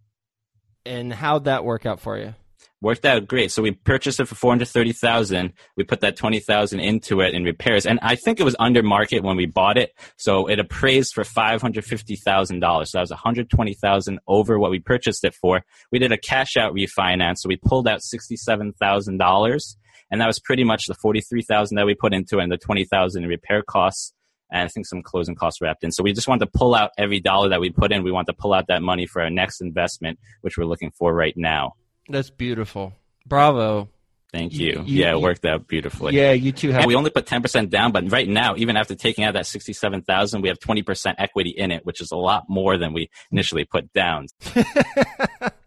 And 0.87 1.13
how'd 1.13 1.45
that 1.45 1.65
work 1.65 1.85
out 1.85 2.01
for 2.01 2.17
you? 2.17 2.35
Worked 2.81 3.05
out 3.05 3.27
great. 3.27 3.51
So 3.51 3.61
we 3.61 3.73
purchased 3.73 4.21
it 4.21 4.27
for 4.27 4.37
430,000. 4.37 5.53
We 5.77 5.83
put 5.83 6.01
that 6.01 6.17
20,000 6.17 6.79
into 6.79 7.21
it 7.21 7.35
in 7.35 7.43
repairs. 7.43 7.87
And 7.87 7.99
I 8.03 8.15
think 8.15 8.39
it 8.39 8.45
was 8.45 8.55
under 8.61 8.85
market 8.85 9.25
when 9.25 9.37
we 9.37 9.47
bought 9.47 9.77
it. 9.77 9.91
So 10.17 10.47
it 10.47 10.61
appraised 10.61 11.13
for 11.13 11.25
$550,000. 11.25 12.87
So 12.87 12.99
that 12.99 13.01
was 13.01 13.11
120,000 13.11 14.21
over 14.29 14.59
what 14.61 14.71
we 14.71 14.79
purchased 14.79 15.25
it 15.25 15.35
for. 15.35 15.65
We 15.91 15.99
did 15.99 16.13
a 16.13 16.17
cash 16.17 16.57
out 16.57 16.73
refinance. 16.73 17.39
So 17.39 17.49
we 17.49 17.57
pulled 17.57 17.89
out 17.89 17.99
$67,000 18.01 19.77
and 20.11 20.21
that 20.21 20.27
was 20.27 20.39
pretty 20.39 20.65
much 20.65 20.87
the 20.87 20.95
43,000 20.95 21.77
that 21.77 21.87
we 21.87 21.95
put 21.95 22.15
into 22.15 22.39
it 22.39 22.43
and 22.45 22.53
the 22.53 22.59
20,000 22.59 23.23
in 23.23 23.29
repair 23.29 23.63
costs 23.63 24.13
and 24.51 24.63
I 24.63 24.69
think 24.69 24.87
some 24.87 25.03
closing 25.03 25.35
costs 25.35 25.61
wrapped 25.61 25.85
in. 25.85 25.93
So 25.93 26.03
we 26.03 26.13
just 26.13 26.27
wanted 26.29 26.47
to 26.47 26.59
pull 26.59 26.75
out 26.75 26.91
every 26.97 27.21
dollar 27.21 27.51
that 27.51 27.61
we 27.61 27.71
put 27.71 27.93
in. 27.93 28.03
We 28.03 28.13
want 28.13 28.27
to 28.29 28.33
pull 28.33 28.55
out 28.55 28.69
that 28.69 28.83
money 28.83 29.07
for 29.07 29.23
our 29.23 29.31
next 29.31 29.61
investment, 29.61 30.19
which 30.41 30.57
we're 30.57 30.65
looking 30.65 30.91
for 30.91 31.13
right 31.15 31.35
now. 31.37 31.75
That's 32.09 32.31
beautiful. 32.31 32.95
Bravo. 33.27 33.89
Thank 34.33 34.55
you. 34.55 34.83
You- 34.85 35.05
yeah, 35.05 35.13
it 35.13 35.21
worked 35.21 35.45
out 35.45 35.67
beautifully. 35.69 36.15
Yeah, 36.15 36.33
you 36.33 36.53
too 36.53 36.71
have. 36.71 36.81
And 36.81 36.87
we 36.89 36.95
only 36.95 37.11
put 37.11 37.27
10% 37.27 37.71
down, 37.71 37.93
but 37.93 38.11
right 38.11 38.29
now, 38.29 38.57
even 38.57 38.77
after 38.77 38.95
taking 38.95 39.25
out 39.25 39.35
that 39.35 39.47
67,000, 39.47 40.43
we 40.43 40.49
have 40.49 40.59
20% 40.59 41.15
equity 41.19 41.51
in 41.51 41.71
it, 41.71 41.85
which 41.87 42.01
is 42.01 42.11
a 42.11 42.17
lot 42.17 42.45
more 42.49 42.77
than 42.79 42.93
we 42.93 43.11
initially 43.31 43.65
put 43.65 43.93
down. 43.93 44.27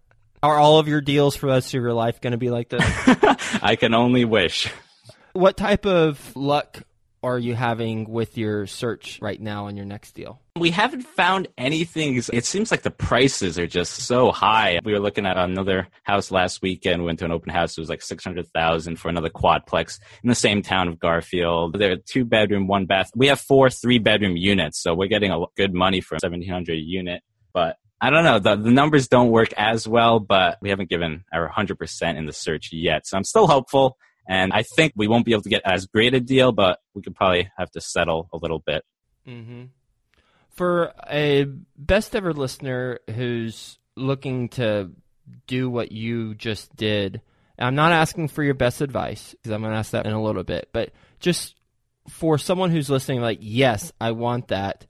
Are 0.43 0.57
all 0.57 0.79
of 0.79 0.87
your 0.87 1.01
deals 1.01 1.35
for 1.35 1.45
the 1.47 1.53
rest 1.53 1.73
of 1.75 1.81
your 1.81 1.93
life 1.93 2.19
going 2.19 2.31
to 2.31 2.37
be 2.37 2.49
like 2.49 2.69
this? 2.69 2.83
I 3.61 3.75
can 3.79 3.93
only 3.93 4.25
wish. 4.25 4.71
what 5.33 5.55
type 5.55 5.85
of 5.85 6.35
luck 6.35 6.81
are 7.23 7.37
you 7.37 7.53
having 7.53 8.09
with 8.09 8.39
your 8.39 8.65
search 8.65 9.19
right 9.21 9.39
now 9.39 9.67
on 9.67 9.77
your 9.77 9.85
next 9.85 10.13
deal? 10.13 10.41
We 10.57 10.71
haven't 10.71 11.03
found 11.03 11.47
anything. 11.57 12.19
It 12.33 12.45
seems 12.45 12.71
like 12.71 12.81
the 12.81 12.89
prices 12.89 13.59
are 13.59 13.67
just 13.67 13.93
so 13.93 14.31
high. 14.31 14.79
We 14.83 14.93
were 14.93 14.99
looking 14.99 15.27
at 15.27 15.37
another 15.37 15.87
house 16.01 16.31
last 16.31 16.63
weekend. 16.63 17.03
We 17.03 17.05
went 17.05 17.19
to 17.19 17.25
an 17.25 17.31
open 17.31 17.53
house. 17.53 17.77
It 17.77 17.81
was 17.81 17.89
like 17.89 18.01
600,000 18.01 18.95
for 18.95 19.09
another 19.09 19.29
quadplex 19.29 19.99
in 20.23 20.29
the 20.29 20.35
same 20.35 20.63
town 20.63 20.87
of 20.87 20.99
Garfield. 20.99 21.77
They're 21.77 21.97
two 21.97 22.25
bedroom, 22.25 22.67
one 22.67 22.87
bath. 22.87 23.11
We 23.15 23.27
have 23.27 23.39
four 23.39 23.69
three 23.69 23.99
bedroom 23.99 24.35
units. 24.35 24.81
So 24.81 24.95
we're 24.95 25.07
getting 25.07 25.31
a 25.31 25.43
good 25.55 25.75
money 25.75 26.01
for 26.01 26.15
1700 26.15 26.73
a 26.73 26.75
unit. 26.75 27.21
But 27.53 27.77
I 28.03 28.09
don't 28.09 28.23
know. 28.23 28.39
The, 28.39 28.55
the 28.55 28.71
numbers 28.71 29.07
don't 29.07 29.29
work 29.29 29.53
as 29.55 29.87
well, 29.87 30.19
but 30.19 30.57
we 30.59 30.69
haven't 30.69 30.89
given 30.89 31.23
our 31.31 31.47
100% 31.47 32.17
in 32.17 32.25
the 32.25 32.33
search 32.33 32.73
yet. 32.73 33.05
So 33.05 33.15
I'm 33.15 33.23
still 33.23 33.45
hopeful. 33.45 33.97
And 34.27 34.51
I 34.53 34.63
think 34.63 34.93
we 34.95 35.07
won't 35.07 35.23
be 35.23 35.33
able 35.33 35.43
to 35.43 35.49
get 35.49 35.61
as 35.65 35.85
great 35.85 36.15
a 36.15 36.19
deal, 36.19 36.51
but 36.51 36.79
we 36.95 37.03
could 37.03 37.15
probably 37.15 37.51
have 37.57 37.69
to 37.71 37.81
settle 37.81 38.27
a 38.33 38.37
little 38.37 38.59
bit. 38.59 38.83
Mm-hmm. 39.27 39.65
For 40.49 40.93
a 41.09 41.45
best 41.77 42.15
ever 42.15 42.33
listener 42.33 42.99
who's 43.13 43.77
looking 43.95 44.49
to 44.49 44.91
do 45.45 45.69
what 45.69 45.91
you 45.91 46.33
just 46.33 46.75
did, 46.75 47.21
I'm 47.59 47.75
not 47.75 47.91
asking 47.91 48.29
for 48.29 48.43
your 48.43 48.53
best 48.55 48.81
advice 48.81 49.31
because 49.31 49.51
I'm 49.51 49.61
going 49.61 49.73
to 49.73 49.77
ask 49.77 49.91
that 49.91 50.07
in 50.07 50.13
a 50.13 50.21
little 50.21 50.43
bit, 50.43 50.69
but 50.73 50.91
just 51.19 51.55
for 52.09 52.37
someone 52.37 52.71
who's 52.71 52.89
listening, 52.89 53.21
like, 53.21 53.39
yes, 53.41 53.91
I 54.01 54.11
want 54.11 54.47
that. 54.47 54.87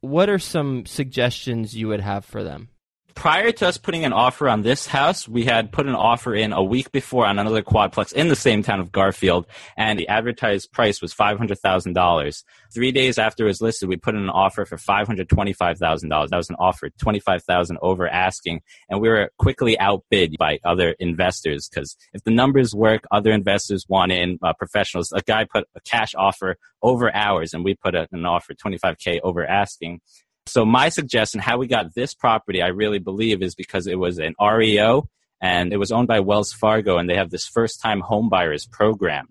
What 0.00 0.30
are 0.30 0.38
some 0.38 0.86
suggestions 0.86 1.76
you 1.76 1.88
would 1.88 2.00
have 2.00 2.24
for 2.24 2.42
them? 2.42 2.70
Prior 3.20 3.52
to 3.52 3.68
us 3.68 3.76
putting 3.76 4.06
an 4.06 4.14
offer 4.14 4.48
on 4.48 4.62
this 4.62 4.86
house, 4.86 5.28
we 5.28 5.44
had 5.44 5.70
put 5.70 5.86
an 5.86 5.94
offer 5.94 6.34
in 6.34 6.54
a 6.54 6.64
week 6.64 6.90
before 6.90 7.26
on 7.26 7.38
another 7.38 7.60
quadplex 7.62 8.14
in 8.14 8.28
the 8.28 8.34
same 8.34 8.62
town 8.62 8.80
of 8.80 8.90
Garfield, 8.90 9.44
and 9.76 9.98
the 9.98 10.08
advertised 10.08 10.72
price 10.72 11.02
was 11.02 11.12
five 11.12 11.36
hundred 11.36 11.58
thousand 11.58 11.92
dollars. 11.92 12.44
Three 12.72 12.92
days 12.92 13.18
after 13.18 13.44
it 13.44 13.48
was 13.48 13.60
listed, 13.60 13.90
we 13.90 13.98
put 13.98 14.14
in 14.14 14.22
an 14.22 14.30
offer 14.30 14.64
for 14.64 14.78
five 14.78 15.06
hundred 15.06 15.28
twenty-five 15.28 15.76
thousand 15.76 16.08
dollars. 16.08 16.30
That 16.30 16.38
was 16.38 16.48
an 16.48 16.56
offer 16.58 16.88
twenty-five 16.88 17.44
thousand 17.44 17.76
over 17.82 18.08
asking, 18.08 18.62
and 18.88 19.02
we 19.02 19.10
were 19.10 19.30
quickly 19.36 19.78
outbid 19.78 20.36
by 20.38 20.58
other 20.64 20.96
investors 20.98 21.68
because 21.68 21.98
if 22.14 22.24
the 22.24 22.30
numbers 22.30 22.74
work, 22.74 23.04
other 23.10 23.32
investors 23.32 23.84
want 23.86 24.12
in 24.12 24.38
uh, 24.42 24.54
professionals. 24.54 25.12
A 25.12 25.20
guy 25.20 25.44
put 25.44 25.68
a 25.76 25.80
cash 25.82 26.14
offer 26.14 26.56
over 26.80 27.14
ours, 27.14 27.52
and 27.52 27.66
we 27.66 27.74
put 27.74 27.94
a, 27.94 28.08
an 28.12 28.24
offer 28.24 28.54
twenty-five 28.54 28.96
k 28.96 29.20
over 29.20 29.44
asking. 29.44 30.00
So 30.46 30.64
my 30.64 30.88
suggestion, 30.88 31.40
how 31.40 31.58
we 31.58 31.66
got 31.66 31.94
this 31.94 32.14
property, 32.14 32.62
I 32.62 32.68
really 32.68 32.98
believe, 32.98 33.42
is 33.42 33.54
because 33.54 33.86
it 33.86 33.98
was 33.98 34.18
an 34.18 34.34
REO 34.40 35.08
and 35.40 35.72
it 35.72 35.76
was 35.76 35.92
owned 35.92 36.08
by 36.08 36.20
Wells 36.20 36.52
Fargo, 36.52 36.98
and 36.98 37.08
they 37.08 37.16
have 37.16 37.30
this 37.30 37.46
first-time 37.46 38.02
homebuyers 38.02 38.70
program. 38.70 39.26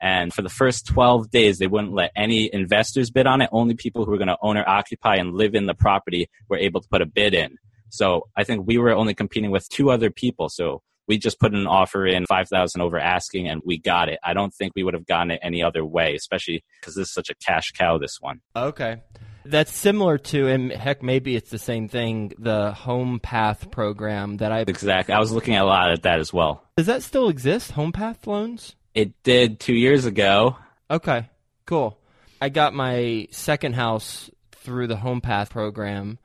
And 0.00 0.32
for 0.32 0.42
the 0.42 0.50
first 0.50 0.86
12 0.86 1.30
days, 1.30 1.58
they 1.58 1.66
wouldn't 1.66 1.94
let 1.94 2.12
any 2.14 2.52
investors 2.52 3.10
bid 3.10 3.26
on 3.26 3.40
it. 3.40 3.48
Only 3.52 3.74
people 3.74 4.04
who 4.04 4.10
were 4.10 4.18
going 4.18 4.28
to 4.28 4.36
own 4.42 4.58
or 4.58 4.68
occupy 4.68 5.16
and 5.16 5.32
live 5.32 5.54
in 5.54 5.64
the 5.64 5.74
property 5.74 6.28
were 6.50 6.58
able 6.58 6.82
to 6.82 6.88
put 6.88 7.00
a 7.00 7.06
bid 7.06 7.32
in. 7.32 7.56
So 7.88 8.28
I 8.36 8.44
think 8.44 8.66
we 8.66 8.76
were 8.76 8.92
only 8.92 9.14
competing 9.14 9.50
with 9.50 9.66
two 9.70 9.90
other 9.90 10.10
people. 10.10 10.50
So 10.50 10.82
we 11.08 11.16
just 11.16 11.40
put 11.40 11.54
an 11.54 11.66
offer 11.66 12.06
in 12.06 12.26
5000 12.26 12.80
over 12.80 12.98
asking 12.98 13.48
and 13.48 13.62
we 13.64 13.78
got 13.78 14.08
it. 14.08 14.18
I 14.22 14.34
don't 14.34 14.52
think 14.52 14.72
we 14.74 14.82
would 14.82 14.94
have 14.94 15.06
gotten 15.06 15.30
it 15.30 15.40
any 15.42 15.62
other 15.62 15.84
way, 15.84 16.14
especially 16.14 16.64
because 16.80 16.94
this 16.94 17.08
is 17.08 17.14
such 17.14 17.30
a 17.30 17.34
cash 17.36 17.70
cow, 17.70 17.96
this 17.96 18.18
one. 18.20 18.40
Okay. 18.54 19.02
That's 19.50 19.72
similar 19.72 20.18
to, 20.18 20.48
and 20.48 20.72
heck, 20.72 21.02
maybe 21.02 21.36
it's 21.36 21.50
the 21.50 21.58
same 21.58 21.88
thing, 21.88 22.32
the 22.38 22.72
Home 22.72 23.20
Path 23.20 23.70
program 23.70 24.38
that 24.38 24.52
I. 24.52 24.60
Exactly. 24.60 25.14
I 25.14 25.18
was 25.18 25.32
looking 25.32 25.54
at 25.54 25.62
a 25.62 25.66
lot 25.66 25.90
at 25.90 26.02
that 26.02 26.20
as 26.20 26.32
well. 26.32 26.64
Does 26.76 26.86
that 26.86 27.02
still 27.02 27.28
exist, 27.28 27.72
Home 27.72 27.92
Path 27.92 28.26
loans? 28.26 28.74
It 28.94 29.22
did 29.22 29.60
two 29.60 29.74
years 29.74 30.04
ago. 30.04 30.56
Okay, 30.90 31.28
cool. 31.66 31.98
I 32.40 32.48
got 32.48 32.74
my 32.74 33.28
second 33.30 33.74
house 33.74 34.30
through 34.52 34.86
the 34.86 34.96
Home 34.96 35.20
Path 35.20 35.50
program, 35.50 36.18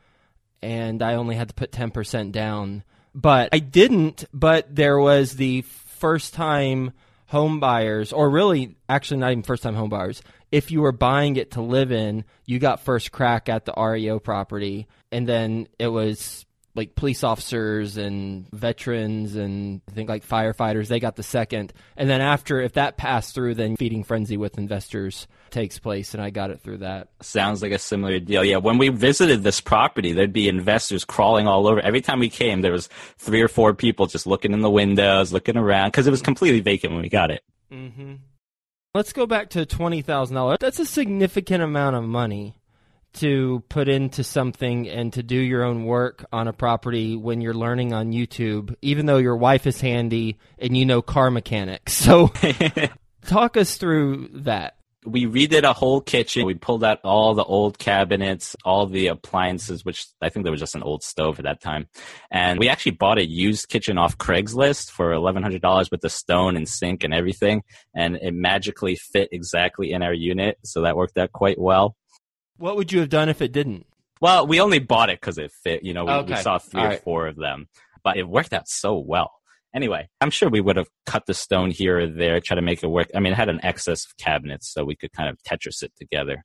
and 0.61 1.01
I 1.01 1.15
only 1.15 1.35
had 1.35 1.49
to 1.49 1.53
put 1.53 1.71
10% 1.71 2.31
down. 2.31 2.83
But 3.13 3.49
I 3.51 3.59
didn't, 3.59 4.25
but 4.33 4.73
there 4.73 4.99
was 4.99 5.35
the 5.35 5.61
first 5.61 6.33
time 6.33 6.91
home 7.31 7.61
buyers, 7.61 8.11
or 8.11 8.29
really, 8.29 8.75
actually, 8.89 9.21
not 9.21 9.31
even 9.31 9.41
first 9.41 9.63
time 9.63 9.73
home 9.73 9.89
buyers. 9.89 10.21
If 10.51 10.69
you 10.69 10.81
were 10.81 10.91
buying 10.91 11.37
it 11.37 11.51
to 11.51 11.61
live 11.61 11.89
in, 11.89 12.25
you 12.45 12.59
got 12.59 12.81
first 12.81 13.13
crack 13.13 13.47
at 13.47 13.63
the 13.63 13.73
REO 13.77 14.19
property, 14.19 14.89
and 15.13 15.25
then 15.25 15.69
it 15.79 15.87
was 15.87 16.45
like 16.73 16.95
police 16.95 17.23
officers 17.23 17.97
and 17.97 18.49
veterans 18.51 19.35
and 19.35 19.81
I 19.89 19.91
think 19.91 20.09
like 20.09 20.25
firefighters, 20.25 20.87
they 20.87 20.99
got 20.99 21.15
the 21.15 21.23
second. 21.23 21.73
And 21.97 22.09
then 22.09 22.21
after, 22.21 22.61
if 22.61 22.73
that 22.73 22.97
passed 22.97 23.35
through, 23.35 23.55
then 23.55 23.75
feeding 23.75 24.03
frenzy 24.03 24.37
with 24.37 24.57
investors 24.57 25.27
takes 25.49 25.79
place, 25.79 26.13
and 26.13 26.23
I 26.23 26.29
got 26.29 26.49
it 26.49 26.61
through 26.61 26.77
that. 26.77 27.09
Sounds 27.21 27.61
like 27.61 27.73
a 27.73 27.79
similar 27.79 28.19
deal. 28.19 28.43
Yeah, 28.43 28.57
when 28.57 28.77
we 28.77 28.87
visited 28.87 29.43
this 29.43 29.59
property, 29.59 30.13
there'd 30.13 30.31
be 30.31 30.47
investors 30.47 31.03
crawling 31.03 31.47
all 31.47 31.67
over. 31.67 31.81
Every 31.81 32.01
time 32.01 32.19
we 32.19 32.29
came, 32.29 32.61
there 32.61 32.71
was 32.71 32.87
three 33.17 33.41
or 33.41 33.49
four 33.49 33.73
people 33.73 34.07
just 34.07 34.25
looking 34.25 34.53
in 34.53 34.61
the 34.61 34.69
windows, 34.69 35.33
looking 35.33 35.57
around, 35.57 35.89
because 35.89 36.07
it 36.07 36.11
was 36.11 36.21
completely 36.21 36.61
vacant 36.61 36.93
when 36.93 37.01
we 37.01 37.09
got 37.09 37.31
it. 37.31 37.43
Mm-hmm. 37.71 38.15
Let's 38.93 39.13
go 39.13 39.25
back 39.25 39.49
to 39.51 39.65
twenty 39.65 40.01
thousand 40.01 40.35
dollars. 40.35 40.57
That's 40.59 40.79
a 40.79 40.85
significant 40.85 41.63
amount 41.63 41.95
of 41.95 42.03
money 42.03 42.60
to 43.13 43.63
put 43.69 43.89
into 43.89 44.23
something 44.23 44.87
and 44.87 45.11
to 45.13 45.23
do 45.23 45.35
your 45.37 45.63
own 45.63 45.85
work 45.85 46.25
on 46.31 46.47
a 46.47 46.53
property 46.53 47.15
when 47.15 47.41
you're 47.41 47.53
learning 47.53 47.93
on 47.93 48.11
YouTube, 48.11 48.75
even 48.81 49.05
though 49.05 49.17
your 49.17 49.35
wife 49.35 49.67
is 49.67 49.81
handy 49.81 50.37
and 50.57 50.75
you 50.77 50.85
know 50.85 51.01
car 51.01 51.29
mechanics. 51.31 51.93
So, 51.93 52.31
talk 53.25 53.57
us 53.57 53.77
through 53.77 54.29
that. 54.33 54.75
we 55.05 55.25
redid 55.25 55.63
a 55.63 55.73
whole 55.73 55.99
kitchen. 56.01 56.45
We 56.45 56.53
pulled 56.53 56.83
out 56.83 56.99
all 57.03 57.33
the 57.33 57.43
old 57.43 57.79
cabinets, 57.79 58.55
all 58.63 58.85
the 58.85 59.07
appliances, 59.07 59.83
which 59.83 60.05
I 60.21 60.29
think 60.29 60.43
there 60.43 60.51
was 60.51 60.59
just 60.59 60.75
an 60.75 60.83
old 60.83 61.03
stove 61.03 61.39
at 61.39 61.45
that 61.45 61.61
time. 61.61 61.87
And 62.29 62.59
we 62.59 62.69
actually 62.69 62.93
bought 62.93 63.17
a 63.17 63.27
used 63.27 63.67
kitchen 63.67 63.97
off 63.97 64.17
Craigslist 64.17 64.91
for 64.91 65.11
$1,100 65.11 65.91
with 65.91 66.01
the 66.01 66.09
stone 66.09 66.55
and 66.55 66.69
sink 66.69 67.03
and 67.03 67.13
everything. 67.13 67.63
And 67.95 68.15
it 68.17 68.33
magically 68.33 68.95
fit 68.95 69.29
exactly 69.31 69.91
in 69.91 70.03
our 70.03 70.13
unit. 70.13 70.59
So 70.63 70.81
that 70.81 70.95
worked 70.95 71.17
out 71.17 71.31
quite 71.31 71.59
well. 71.59 71.95
What 72.61 72.75
would 72.75 72.91
you 72.91 72.99
have 72.99 73.09
done 73.09 73.27
if 73.27 73.41
it 73.41 73.51
didn't? 73.51 73.87
Well, 74.21 74.45
we 74.45 74.61
only 74.61 74.77
bought 74.77 75.09
it 75.09 75.19
because 75.19 75.39
it 75.39 75.51
fit. 75.63 75.83
You 75.83 75.95
know, 75.95 76.05
we, 76.05 76.33
we 76.33 76.35
saw 76.41 76.59
three 76.59 76.79
All 76.79 76.85
or 76.85 76.89
right. 76.89 77.03
four 77.03 77.27
of 77.27 77.35
them, 77.35 77.67
but 78.03 78.17
it 78.17 78.29
worked 78.29 78.53
out 78.53 78.67
so 78.67 78.99
well. 78.99 79.31
Anyway, 79.75 80.07
I'm 80.19 80.29
sure 80.29 80.47
we 80.47 80.61
would 80.61 80.75
have 80.75 80.89
cut 81.07 81.25
the 81.25 81.33
stone 81.33 81.71
here 81.71 81.99
or 81.99 82.07
there, 82.07 82.39
try 82.39 82.55
to 82.55 82.61
make 82.61 82.83
it 82.83 82.87
work. 82.87 83.09
I 83.15 83.19
mean, 83.19 83.33
it 83.33 83.37
had 83.37 83.49
an 83.49 83.61
excess 83.63 84.05
of 84.05 84.15
cabinets, 84.17 84.71
so 84.71 84.83
we 84.83 84.95
could 84.95 85.11
kind 85.11 85.29
of 85.29 85.37
Tetris 85.41 85.81
it 85.81 85.91
together. 85.97 86.43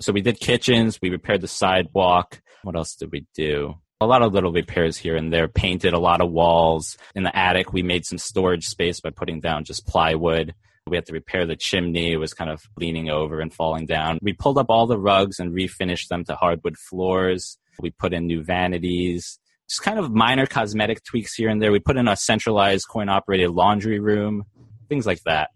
So 0.00 0.12
we 0.12 0.20
did 0.20 0.38
kitchens, 0.38 1.00
we 1.02 1.10
repaired 1.10 1.40
the 1.40 1.48
sidewalk. 1.48 2.40
What 2.62 2.76
else 2.76 2.94
did 2.94 3.10
we 3.10 3.26
do? 3.34 3.74
A 4.00 4.06
lot 4.06 4.22
of 4.22 4.34
little 4.34 4.52
repairs 4.52 4.96
here 4.98 5.16
and 5.16 5.32
there, 5.32 5.48
painted 5.48 5.94
a 5.94 5.98
lot 5.98 6.20
of 6.20 6.30
walls. 6.30 6.96
In 7.14 7.22
the 7.22 7.36
attic, 7.36 7.72
we 7.72 7.82
made 7.82 8.04
some 8.04 8.18
storage 8.18 8.66
space 8.66 9.00
by 9.00 9.10
putting 9.10 9.40
down 9.40 9.64
just 9.64 9.86
plywood. 9.86 10.54
We 10.88 10.96
had 10.96 11.06
to 11.06 11.12
repair 11.12 11.46
the 11.46 11.56
chimney. 11.56 12.12
It 12.12 12.18
was 12.18 12.32
kind 12.32 12.48
of 12.48 12.62
leaning 12.76 13.10
over 13.10 13.40
and 13.40 13.52
falling 13.52 13.86
down. 13.86 14.18
We 14.22 14.32
pulled 14.32 14.56
up 14.56 14.66
all 14.68 14.86
the 14.86 14.98
rugs 14.98 15.40
and 15.40 15.52
refinished 15.52 16.08
them 16.08 16.24
to 16.24 16.36
hardwood 16.36 16.76
floors. 16.78 17.58
We 17.80 17.90
put 17.90 18.14
in 18.14 18.26
new 18.26 18.44
vanities. 18.44 19.40
Just 19.68 19.82
kind 19.82 19.98
of 19.98 20.12
minor 20.12 20.46
cosmetic 20.46 21.02
tweaks 21.02 21.34
here 21.34 21.48
and 21.48 21.60
there. 21.60 21.72
We 21.72 21.80
put 21.80 21.96
in 21.96 22.06
a 22.06 22.14
centralized 22.14 22.86
coin 22.88 23.08
operated 23.08 23.50
laundry 23.50 23.98
room, 23.98 24.44
things 24.88 25.06
like 25.06 25.22
that. 25.24 25.50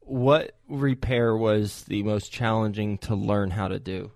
What 0.00 0.52
repair 0.66 1.36
was 1.36 1.84
the 1.84 2.02
most 2.02 2.32
challenging 2.32 2.96
to 2.98 3.14
learn 3.14 3.50
how 3.50 3.68
to 3.68 3.78
do? 3.78 4.12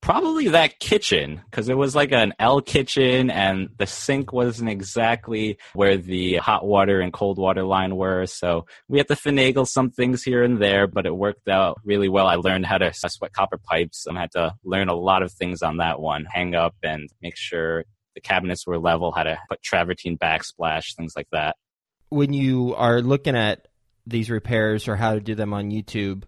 Probably 0.00 0.48
that 0.48 0.78
kitchen, 0.78 1.40
because 1.50 1.68
it 1.68 1.76
was 1.76 1.96
like 1.96 2.12
an 2.12 2.32
L 2.38 2.60
kitchen 2.60 3.28
and 3.28 3.70
the 3.76 3.86
sink 3.86 4.32
wasn't 4.32 4.70
exactly 4.70 5.58
where 5.74 5.96
the 5.96 6.36
hot 6.36 6.64
water 6.64 7.00
and 7.00 7.12
cold 7.12 7.38
water 7.38 7.64
line 7.64 7.96
were. 7.96 8.26
So 8.26 8.66
we 8.86 8.98
had 8.98 9.08
to 9.08 9.16
finagle 9.16 9.66
some 9.66 9.90
things 9.90 10.22
here 10.22 10.44
and 10.44 10.58
there, 10.58 10.86
but 10.86 11.06
it 11.06 11.16
worked 11.16 11.48
out 11.48 11.80
really 11.84 12.08
well. 12.08 12.28
I 12.28 12.36
learned 12.36 12.66
how 12.66 12.78
to 12.78 12.92
sweat 12.94 13.32
copper 13.32 13.58
pipes. 13.58 14.06
I 14.06 14.16
had 14.16 14.30
to 14.32 14.54
learn 14.62 14.88
a 14.88 14.94
lot 14.94 15.22
of 15.22 15.32
things 15.32 15.60
on 15.62 15.78
that 15.78 15.98
one. 15.98 16.24
Hang 16.24 16.54
up 16.54 16.76
and 16.84 17.10
make 17.20 17.36
sure 17.36 17.84
the 18.14 18.20
cabinets 18.20 18.64
were 18.64 18.78
level, 18.78 19.10
how 19.10 19.24
to 19.24 19.38
put 19.48 19.60
travertine 19.60 20.18
backsplash, 20.18 20.94
things 20.94 21.14
like 21.16 21.28
that. 21.32 21.56
when 22.08 22.32
you 22.32 22.74
are 22.76 23.00
looking 23.00 23.36
at 23.36 23.68
these 24.06 24.30
repairs 24.30 24.88
or 24.88 24.96
how 24.96 25.14
to 25.14 25.20
do 25.20 25.34
them 25.34 25.52
on 25.52 25.70
YouTube, 25.70 26.22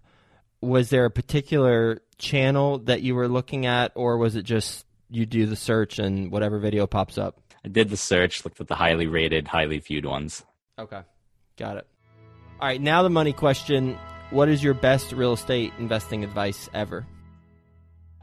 was 0.61 0.89
there 0.89 1.05
a 1.05 1.11
particular 1.11 2.01
channel 2.19 2.79
that 2.79 3.01
you 3.01 3.15
were 3.15 3.27
looking 3.27 3.65
at, 3.65 3.91
or 3.95 4.17
was 4.17 4.35
it 4.35 4.43
just 4.43 4.85
you 5.09 5.25
do 5.25 5.45
the 5.45 5.55
search 5.55 5.97
and 5.97 6.31
whatever 6.31 6.59
video 6.59 6.85
pops 6.85 7.17
up? 7.17 7.41
I 7.65 7.69
did 7.69 7.89
the 7.89 7.97
search, 7.97 8.45
looked 8.45 8.61
at 8.61 8.67
the 8.67 8.75
highly 8.75 9.07
rated, 9.07 9.47
highly 9.47 9.79
viewed 9.79 10.05
ones. 10.05 10.45
Okay, 10.77 11.01
got 11.57 11.77
it. 11.77 11.87
All 12.59 12.67
right, 12.67 12.79
now 12.79 13.03
the 13.03 13.09
money 13.09 13.33
question. 13.33 13.97
What 14.29 14.49
is 14.49 14.63
your 14.63 14.75
best 14.75 15.11
real 15.11 15.33
estate 15.33 15.73
investing 15.79 16.23
advice 16.23 16.69
ever? 16.73 17.07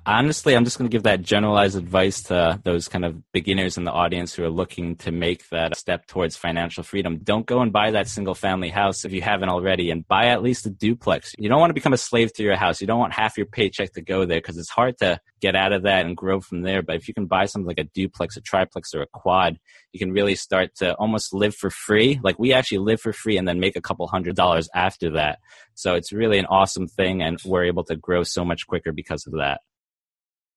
Honestly, 0.07 0.55
I'm 0.55 0.65
just 0.65 0.79
going 0.79 0.89
to 0.89 0.95
give 0.95 1.03
that 1.03 1.23
generalized 1.23 1.77
advice 1.77 2.23
to 2.25 2.61
those 2.63 2.87
kind 2.89 3.05
of 3.05 3.21
beginners 3.33 3.77
in 3.77 3.85
the 3.85 3.91
audience 3.91 4.35
who 4.35 4.45
are 4.45 4.51
looking 4.51 4.97
to 4.97 5.11
make 5.11 5.49
that 5.49 5.77
step 5.77 6.07
towards 6.07 6.37
financial 6.37 6.85
freedom. 6.85 7.19
Don't 7.19 7.45
go 7.45 7.61
and 7.61 7.73
buy 7.73 7.91
that 7.91 8.09
single 8.09 8.35
family 8.35 8.69
house 8.69 9.05
if 9.05 9.13
you 9.13 9.21
haven't 9.21 9.49
already 9.49 9.91
and 9.91 10.07
buy 10.07 10.27
at 10.27 10.43
least 10.43 10.65
a 10.67 10.71
duplex. 10.71 11.35
You 11.39 11.49
don't 11.49 11.61
want 11.61 11.71
to 11.71 11.75
become 11.75 11.93
a 11.93 11.99
slave 11.99 12.33
to 12.35 12.43
your 12.45 12.57
house. 12.57 12.81
You 12.81 12.87
don't 12.87 13.01
want 13.01 13.13
half 13.13 13.37
your 13.37 13.47
paycheck 13.47 13.93
to 13.95 14.01
go 14.01 14.25
there 14.25 14.39
because 14.39 14.57
it's 14.57 14.71
hard 14.71 14.97
to 14.99 15.21
get 15.41 15.57
out 15.57 15.73
of 15.73 15.83
that 15.83 16.07
and 16.07 16.17
grow 16.17 16.41
from 16.41 16.63
there. 16.63 16.83
But 16.83 16.97
if 16.97 17.09
you 17.09 17.15
can 17.15 17.27
buy 17.27 17.47
something 17.47 17.67
like 17.67 17.81
a 17.81 17.85
duplex, 17.85 18.37
a 18.37 18.41
triplex, 18.41 18.95
or 18.95 19.03
a 19.03 19.07
quad, 19.07 19.59
you 19.93 19.99
can 19.99 20.13
really 20.13 20.37
start 20.37 20.75
to 20.77 20.95
almost 20.95 21.35
live 21.35 21.55
for 21.55 21.71
free. 21.71 22.21
Like 22.23 22.39
we 22.39 22.53
actually 22.53 22.79
live 22.79 23.01
for 23.01 23.13
free 23.13 23.37
and 23.37 23.47
then 23.47 23.61
make 23.61 23.77
a 23.77 23.83
couple 23.83 24.07
hundred 24.07 24.37
dollars 24.37 24.69
after 24.75 25.11
that. 25.11 25.41
So 25.75 25.95
it's 25.95 26.13
really 26.13 26.39
an 26.39 26.47
awesome 26.47 26.87
thing 26.87 27.23
and 27.23 27.39
we're 27.45 27.65
able 27.65 27.85
to 27.85 27.97
grow 27.97 28.23
so 28.23 28.45
much 28.45 28.67
quicker 28.67 28.93
because 28.93 29.27
of 29.27 29.35
that. 29.35 29.61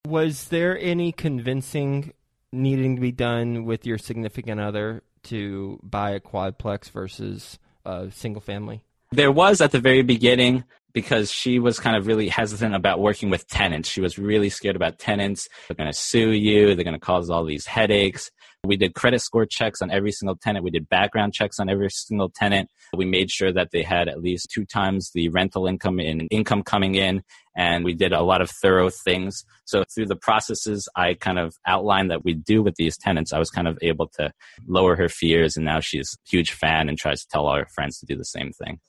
Was 0.06 0.48
there 0.48 0.78
any 0.80 1.12
convincing 1.12 2.14
needing 2.52 2.96
to 2.96 3.02
be 3.02 3.12
done 3.12 3.66
with 3.66 3.86
your 3.86 3.98
significant 3.98 4.60
other 4.60 5.04
to 5.24 5.80
buy 5.84 6.12
a 6.12 6.20
quadplex 6.20 6.90
versus 6.90 7.60
a 7.86 8.10
single 8.12 8.42
family? 8.42 8.84
There 9.12 9.32
was 9.32 9.62
at 9.62 9.72
the 9.72 9.80
very 9.80 10.04
beginning 10.04 10.64
because 10.94 11.32
she 11.32 11.60
was 11.60 11.80
kind 11.80 11.96
of 11.96 12.08
really 12.08 12.30
hesitant 12.30 12.76
about 12.76 13.00
working 13.00 13.30
with 13.30 13.48
tenants. 13.48 13.90
She 13.90 14.02
was 14.02 14.18
really 14.18 14.50
scared 14.50 14.76
about 14.76 15.00
tenants. 15.00 15.48
They're 15.68 15.76
going 15.76 15.92
to 15.92 15.98
sue 15.98 16.32
you. 16.32 16.76
They're 16.76 16.84
going 16.84 16.94
to 16.94 17.00
cause 17.00 17.30
all 17.30 17.46
these 17.46 17.66
headaches. 17.66 18.32
We 18.66 18.76
did 18.76 18.94
credit 18.94 19.22
score 19.22 19.46
checks 19.46 19.82
on 19.82 19.90
every 19.90 20.12
single 20.12 20.36
tenant. 20.36 20.66
We 20.66 20.72
did 20.72 20.90
background 20.90 21.34
checks 21.34 21.60
on 21.60 21.70
every 21.70 21.90
single 21.90 22.30
tenant. 22.30 22.70
We 22.94 23.06
made 23.06 23.32
sure 23.32 23.54
that 23.54 23.70
they 23.72 23.84
had 23.84 24.10
at 24.10 24.22
least 24.22 24.52
two 24.54 24.66
times 24.66 25.12
the 25.14 25.30
rental 25.30 25.66
income 25.66 26.00
and 26.00 26.28
income 26.30 26.64
coming 26.64 26.96
in. 26.96 27.24
And 27.56 27.86
we 27.86 27.94
did 27.94 28.12
a 28.12 28.22
lot 28.22 28.42
of 28.42 28.50
thorough 28.50 28.90
things. 28.90 29.46
So 29.64 29.86
through 29.94 30.08
the 30.08 30.18
processes 30.18 30.90
I 30.96 31.14
kind 31.14 31.40
of 31.40 31.56
outlined 31.66 32.12
that 32.12 32.26
we 32.26 32.34
do 32.34 32.62
with 32.62 32.76
these 32.76 32.98
tenants, 32.98 33.32
I 33.32 33.40
was 33.40 33.50
kind 33.50 33.68
of 33.68 33.78
able 33.82 34.08
to 34.18 34.34
lower 34.68 34.98
her 34.98 35.08
fears. 35.08 35.56
And 35.56 35.66
now 35.66 35.80
she's 35.80 36.14
a 36.14 36.30
huge 36.30 36.52
fan 36.52 36.90
and 36.90 36.98
tries 36.98 37.22
to 37.22 37.28
tell 37.32 37.48
all 37.48 37.56
her 37.56 37.68
friends 37.74 38.00
to 38.00 38.06
do 38.06 38.18
the 38.18 38.26
same 38.26 38.52
thing. 38.52 38.80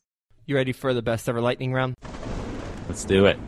You 0.46 0.56
ready 0.56 0.72
for 0.72 0.94
the 0.94 1.02
best 1.02 1.28
ever 1.28 1.40
lightning 1.40 1.72
round? 1.72 1.96
Let's 2.88 3.04
do 3.04 3.26
it. 3.26 3.38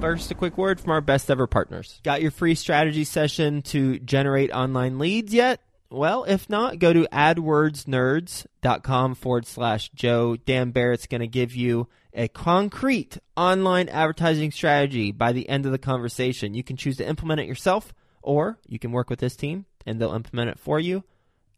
First, 0.00 0.30
a 0.30 0.34
quick 0.34 0.56
word 0.56 0.80
from 0.80 0.92
our 0.92 1.00
best 1.00 1.30
ever 1.30 1.46
partners. 1.46 2.00
Got 2.04 2.22
your 2.22 2.30
free 2.30 2.54
strategy 2.54 3.04
session 3.04 3.62
to 3.62 3.98
generate 3.98 4.52
online 4.52 4.98
leads 4.98 5.34
yet? 5.34 5.60
Well, 5.90 6.24
if 6.24 6.50
not, 6.50 6.78
go 6.78 6.92
to 6.92 7.08
adwordsnerds.com 7.10 9.14
forward 9.14 9.46
slash 9.46 9.90
Joe. 9.94 10.36
Dan 10.36 10.70
Barrett's 10.70 11.06
going 11.06 11.22
to 11.22 11.26
give 11.26 11.54
you 11.54 11.88
a 12.12 12.28
concrete 12.28 13.18
online 13.36 13.88
advertising 13.88 14.52
strategy 14.52 15.12
by 15.12 15.32
the 15.32 15.48
end 15.48 15.66
of 15.66 15.72
the 15.72 15.78
conversation. 15.78 16.54
You 16.54 16.62
can 16.62 16.76
choose 16.76 16.98
to 16.98 17.08
implement 17.08 17.40
it 17.40 17.46
yourself, 17.46 17.94
or 18.22 18.58
you 18.66 18.78
can 18.78 18.92
work 18.92 19.08
with 19.08 19.18
this 19.18 19.36
team 19.36 19.64
and 19.86 20.00
they'll 20.00 20.14
implement 20.14 20.50
it 20.50 20.58
for 20.58 20.78
you. 20.78 21.04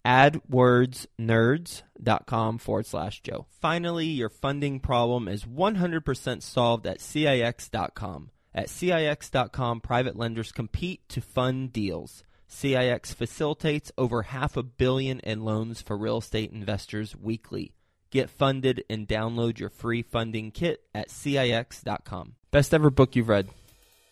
AdWordsNerds.com 0.05 2.59
forward 2.59 2.87
slash 2.87 3.23
Joe. 3.23 3.47
Finally, 3.61 4.07
your 4.07 4.29
funding 4.29 4.81
problem 4.81 5.29
is 5.29 5.45
100% 5.45 6.43
solved 6.43 6.85
at 6.87 7.01
CIX.com. 7.01 8.31
At 8.55 8.69
CIX.com, 8.69 9.81
private 9.81 10.17
lenders 10.17 10.53
compete 10.53 11.09
to 11.11 11.21
fund 11.21 11.73
deals. 11.73 12.25
CIX 12.49 13.15
facilitates 13.15 13.93
over 13.97 14.23
half 14.23 14.57
a 14.57 14.65
billion 14.65 15.21
in 15.21 15.45
loans 15.45 15.81
for 15.81 15.97
real 15.97 16.19
estate 16.19 16.51
investors 16.51 17.15
weekly. 17.15 17.73
Get 18.11 18.29
funded 18.29 18.83
and 18.91 19.07
download 19.07 19.61
your 19.61 19.71
free 19.71 20.03
funding 20.03 20.51
kit 20.51 20.83
at 20.93 21.11
CIX.com. 21.11 22.35
Best 22.51 22.75
ever 22.75 22.91
book 22.91 23.15
you've 23.15 23.29
read? 23.29 23.49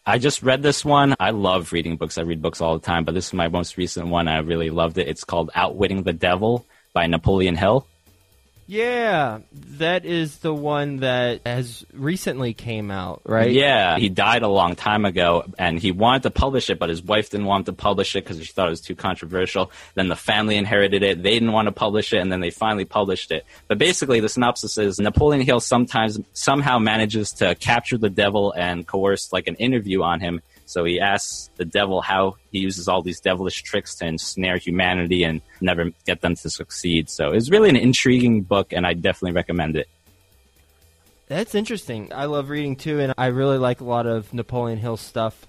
I 0.08 0.16
just 0.16 0.42
read 0.42 0.62
this 0.62 0.86
one. 0.86 1.14
I 1.20 1.32
love 1.32 1.70
reading 1.74 1.98
books. 1.98 2.16
I 2.16 2.22
read 2.22 2.40
books 2.40 2.62
all 2.62 2.78
the 2.78 2.86
time, 2.86 3.04
but 3.04 3.12
this 3.12 3.26
is 3.26 3.34
my 3.34 3.48
most 3.48 3.76
recent 3.76 4.08
one. 4.08 4.26
I 4.26 4.38
really 4.38 4.70
loved 4.70 4.96
it. 4.96 5.06
It's 5.06 5.22
called 5.22 5.50
Outwitting 5.54 6.04
the 6.04 6.14
Devil 6.14 6.66
by 6.94 7.06
Napoleon 7.06 7.56
Hill. 7.56 7.86
Yeah, 8.70 9.38
that 9.78 10.04
is 10.04 10.40
the 10.40 10.52
one 10.52 10.98
that 10.98 11.40
has 11.46 11.86
recently 11.94 12.52
came 12.52 12.90
out, 12.90 13.22
right? 13.24 13.50
Yeah, 13.50 13.96
he 13.96 14.10
died 14.10 14.42
a 14.42 14.48
long 14.48 14.76
time 14.76 15.06
ago, 15.06 15.46
and 15.58 15.78
he 15.78 15.90
wanted 15.90 16.24
to 16.24 16.30
publish 16.30 16.68
it, 16.68 16.78
but 16.78 16.90
his 16.90 17.02
wife 17.02 17.30
didn't 17.30 17.46
want 17.46 17.64
to 17.64 17.72
publish 17.72 18.14
it 18.14 18.24
because 18.24 18.44
she 18.44 18.52
thought 18.52 18.66
it 18.66 18.70
was 18.70 18.82
too 18.82 18.94
controversial. 18.94 19.72
Then 19.94 20.08
the 20.08 20.16
family 20.16 20.56
inherited 20.56 21.02
it; 21.02 21.22
they 21.22 21.30
didn't 21.30 21.52
want 21.52 21.64
to 21.64 21.72
publish 21.72 22.12
it, 22.12 22.18
and 22.18 22.30
then 22.30 22.40
they 22.40 22.50
finally 22.50 22.84
published 22.84 23.32
it. 23.32 23.46
But 23.68 23.78
basically, 23.78 24.20
the 24.20 24.28
synopsis 24.28 24.76
is 24.76 24.98
Napoleon 24.98 25.40
Hill 25.40 25.60
sometimes 25.60 26.20
somehow 26.34 26.78
manages 26.78 27.32
to 27.32 27.54
capture 27.54 27.96
the 27.96 28.10
devil 28.10 28.52
and 28.52 28.86
coerce 28.86 29.32
like 29.32 29.46
an 29.46 29.54
interview 29.54 30.02
on 30.02 30.20
him 30.20 30.42
so 30.68 30.84
he 30.84 31.00
asks 31.00 31.48
the 31.56 31.64
devil 31.64 32.02
how 32.02 32.36
he 32.52 32.58
uses 32.58 32.88
all 32.88 33.00
these 33.00 33.20
devilish 33.20 33.62
tricks 33.62 33.94
to 33.96 34.06
ensnare 34.06 34.58
humanity 34.58 35.24
and 35.24 35.40
never 35.62 35.92
get 36.04 36.20
them 36.20 36.34
to 36.36 36.50
succeed. 36.50 37.08
So 37.08 37.30
it's 37.30 37.50
really 37.50 37.70
an 37.70 37.76
intriguing 37.76 38.42
book, 38.42 38.74
and 38.74 38.86
I 38.86 38.92
definitely 38.92 39.32
recommend 39.32 39.76
it. 39.76 39.88
That's 41.26 41.54
interesting. 41.54 42.12
I 42.12 42.26
love 42.26 42.50
reading 42.50 42.76
too, 42.76 43.00
and 43.00 43.14
I 43.16 43.28
really 43.28 43.56
like 43.56 43.80
a 43.80 43.84
lot 43.84 44.06
of 44.06 44.34
Napoleon 44.34 44.78
Hill 44.78 44.98
stuff. 44.98 45.46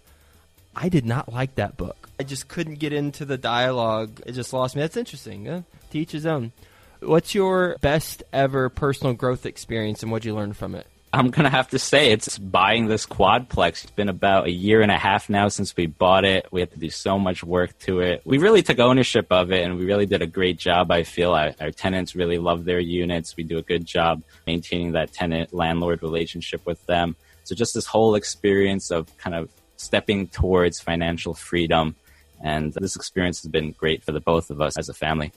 I 0.74 0.88
did 0.88 1.06
not 1.06 1.34
like 1.34 1.56
that 1.56 1.76
book. 1.76 2.10
I 2.18 2.24
just 2.24 2.48
couldn't 2.48 2.80
get 2.80 2.94
into 2.94 3.26
the 3.26 3.38
dialogue. 3.38 4.22
It 4.26 4.32
just 4.32 4.54
lost 4.54 4.78
me. 4.78 4.82
That's 4.82 4.96
interesting. 4.96 5.50
Uh, 5.50 5.62
teach 5.92 6.14
his 6.14 6.26
own. 6.26 6.54
What's 7.02 7.36
your 7.36 7.76
best 7.82 8.24
ever 8.32 8.70
personal 8.70 9.14
growth 9.16 9.46
experience, 9.46 10.02
and 10.02 10.14
what'd 10.14 10.24
you 10.24 10.34
learn 10.34 10.54
from 10.54 10.76
it? 10.76 10.88
I'm 11.12 11.32
gonna 11.32 11.50
have 11.50 11.70
to 11.70 11.80
say 11.80 12.12
it's 12.12 12.38
buying 12.38 12.88
this 12.88 13.08
quadplex. 13.08 13.84
It's 13.84 13.92
been 13.92 14.10
about 14.10 14.46
a 14.46 14.52
year 14.52 14.82
and 14.82 14.92
a 14.92 14.98
half 14.98 15.28
now 15.28 15.48
since 15.48 15.76
we 15.76 15.88
bought 15.88 16.24
it. 16.24 16.46
We 16.52 16.60
had 16.60 16.72
to 16.72 16.78
do 16.78 16.92
so 16.92 17.18
much 17.18 17.44
work 17.44 17.78
to 17.80 18.02
it. 18.02 18.22
We 18.26 18.38
really 18.38 18.62
took 18.62 18.78
ownership 18.78 19.26
of 19.32 19.52
it, 19.52 19.64
and 19.66 19.78
we 19.78 19.86
really 19.86 20.06
did 20.06 20.22
a 20.22 20.28
great 20.28 20.60
job. 20.60 20.92
I 20.92 21.02
feel 21.04 21.34
our, 21.34 21.54
our 21.60 21.72
tenants 21.72 22.16
really 22.16 22.38
love 22.38 22.64
their 22.64 22.80
units. 22.80 23.36
We 23.36 23.44
do 23.44 23.58
a 23.58 23.64
good 23.64 23.86
job 23.86 24.22
maintaining 24.46 24.92
that 24.92 25.12
tenant 25.12 25.52
landlord 25.52 26.04
relationship 26.04 26.64
with 26.68 26.86
them. 26.86 27.16
So 27.44 27.56
just 27.56 27.74
this 27.74 27.88
whole 27.88 28.14
experience 28.14 28.92
of 28.92 29.16
kind 29.18 29.36
of 29.36 29.50
stepping 29.78 30.28
towards 30.28 30.80
financial 30.80 31.34
freedom, 31.34 31.96
and 32.44 32.72
this 32.74 32.96
experience 32.96 33.42
has 33.42 33.50
been 33.50 33.72
great 33.72 34.04
for 34.04 34.12
the 34.12 34.22
both 34.22 34.52
of 34.52 34.62
us 34.62 34.78
as 34.78 34.90
a 34.90 34.94
family. 34.94 35.32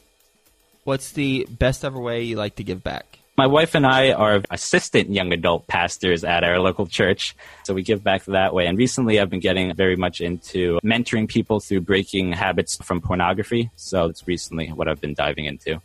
What's 0.85 1.13
the 1.13 1.47
best 1.49 1.83
ever 1.83 1.99
way 1.99 2.25
you 2.25 2.37
like 2.37 2.57
to 2.57 2.65
give 2.65 2.83
back? 2.83 3.21
My 3.37 3.47
wife 3.47 3.75
and 3.75 3.87
I 3.87 4.13
are 4.13 4.43
assistant 4.51 5.11
young 5.11 5.33
adult 5.33 5.67
pastors 5.67 6.23
at 6.23 6.45
our 6.45 6.59
local 6.59 6.87
church, 6.87 7.35
so 7.65 7.73
we 7.73 7.83
give 7.83 8.05
back 8.05 8.25
that 8.27 8.53
way. 8.53 8.67
And 8.67 8.77
recently 8.77 9.19
I've 9.19 9.31
been 9.31 9.41
getting 9.41 9.75
very 9.75 9.97
much 9.97 10.21
into 10.21 10.79
mentoring 10.85 11.27
people 11.27 11.59
through 11.59 11.81
breaking 11.81 12.33
habits 12.33 12.77
from 12.77 13.01
pornography. 13.01 13.71
So 13.77 14.05
it's 14.05 14.29
recently 14.29 14.69
what 14.69 14.87
I've 14.87 15.01
been 15.01 15.15
diving 15.15 15.47
into. 15.47 15.81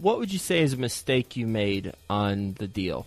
What 0.00 0.18
would 0.18 0.32
you 0.32 0.38
say 0.38 0.60
is 0.60 0.74
a 0.74 0.76
mistake 0.76 1.34
you 1.34 1.46
made 1.46 1.94
on 2.10 2.54
the 2.58 2.68
deal? 2.68 3.06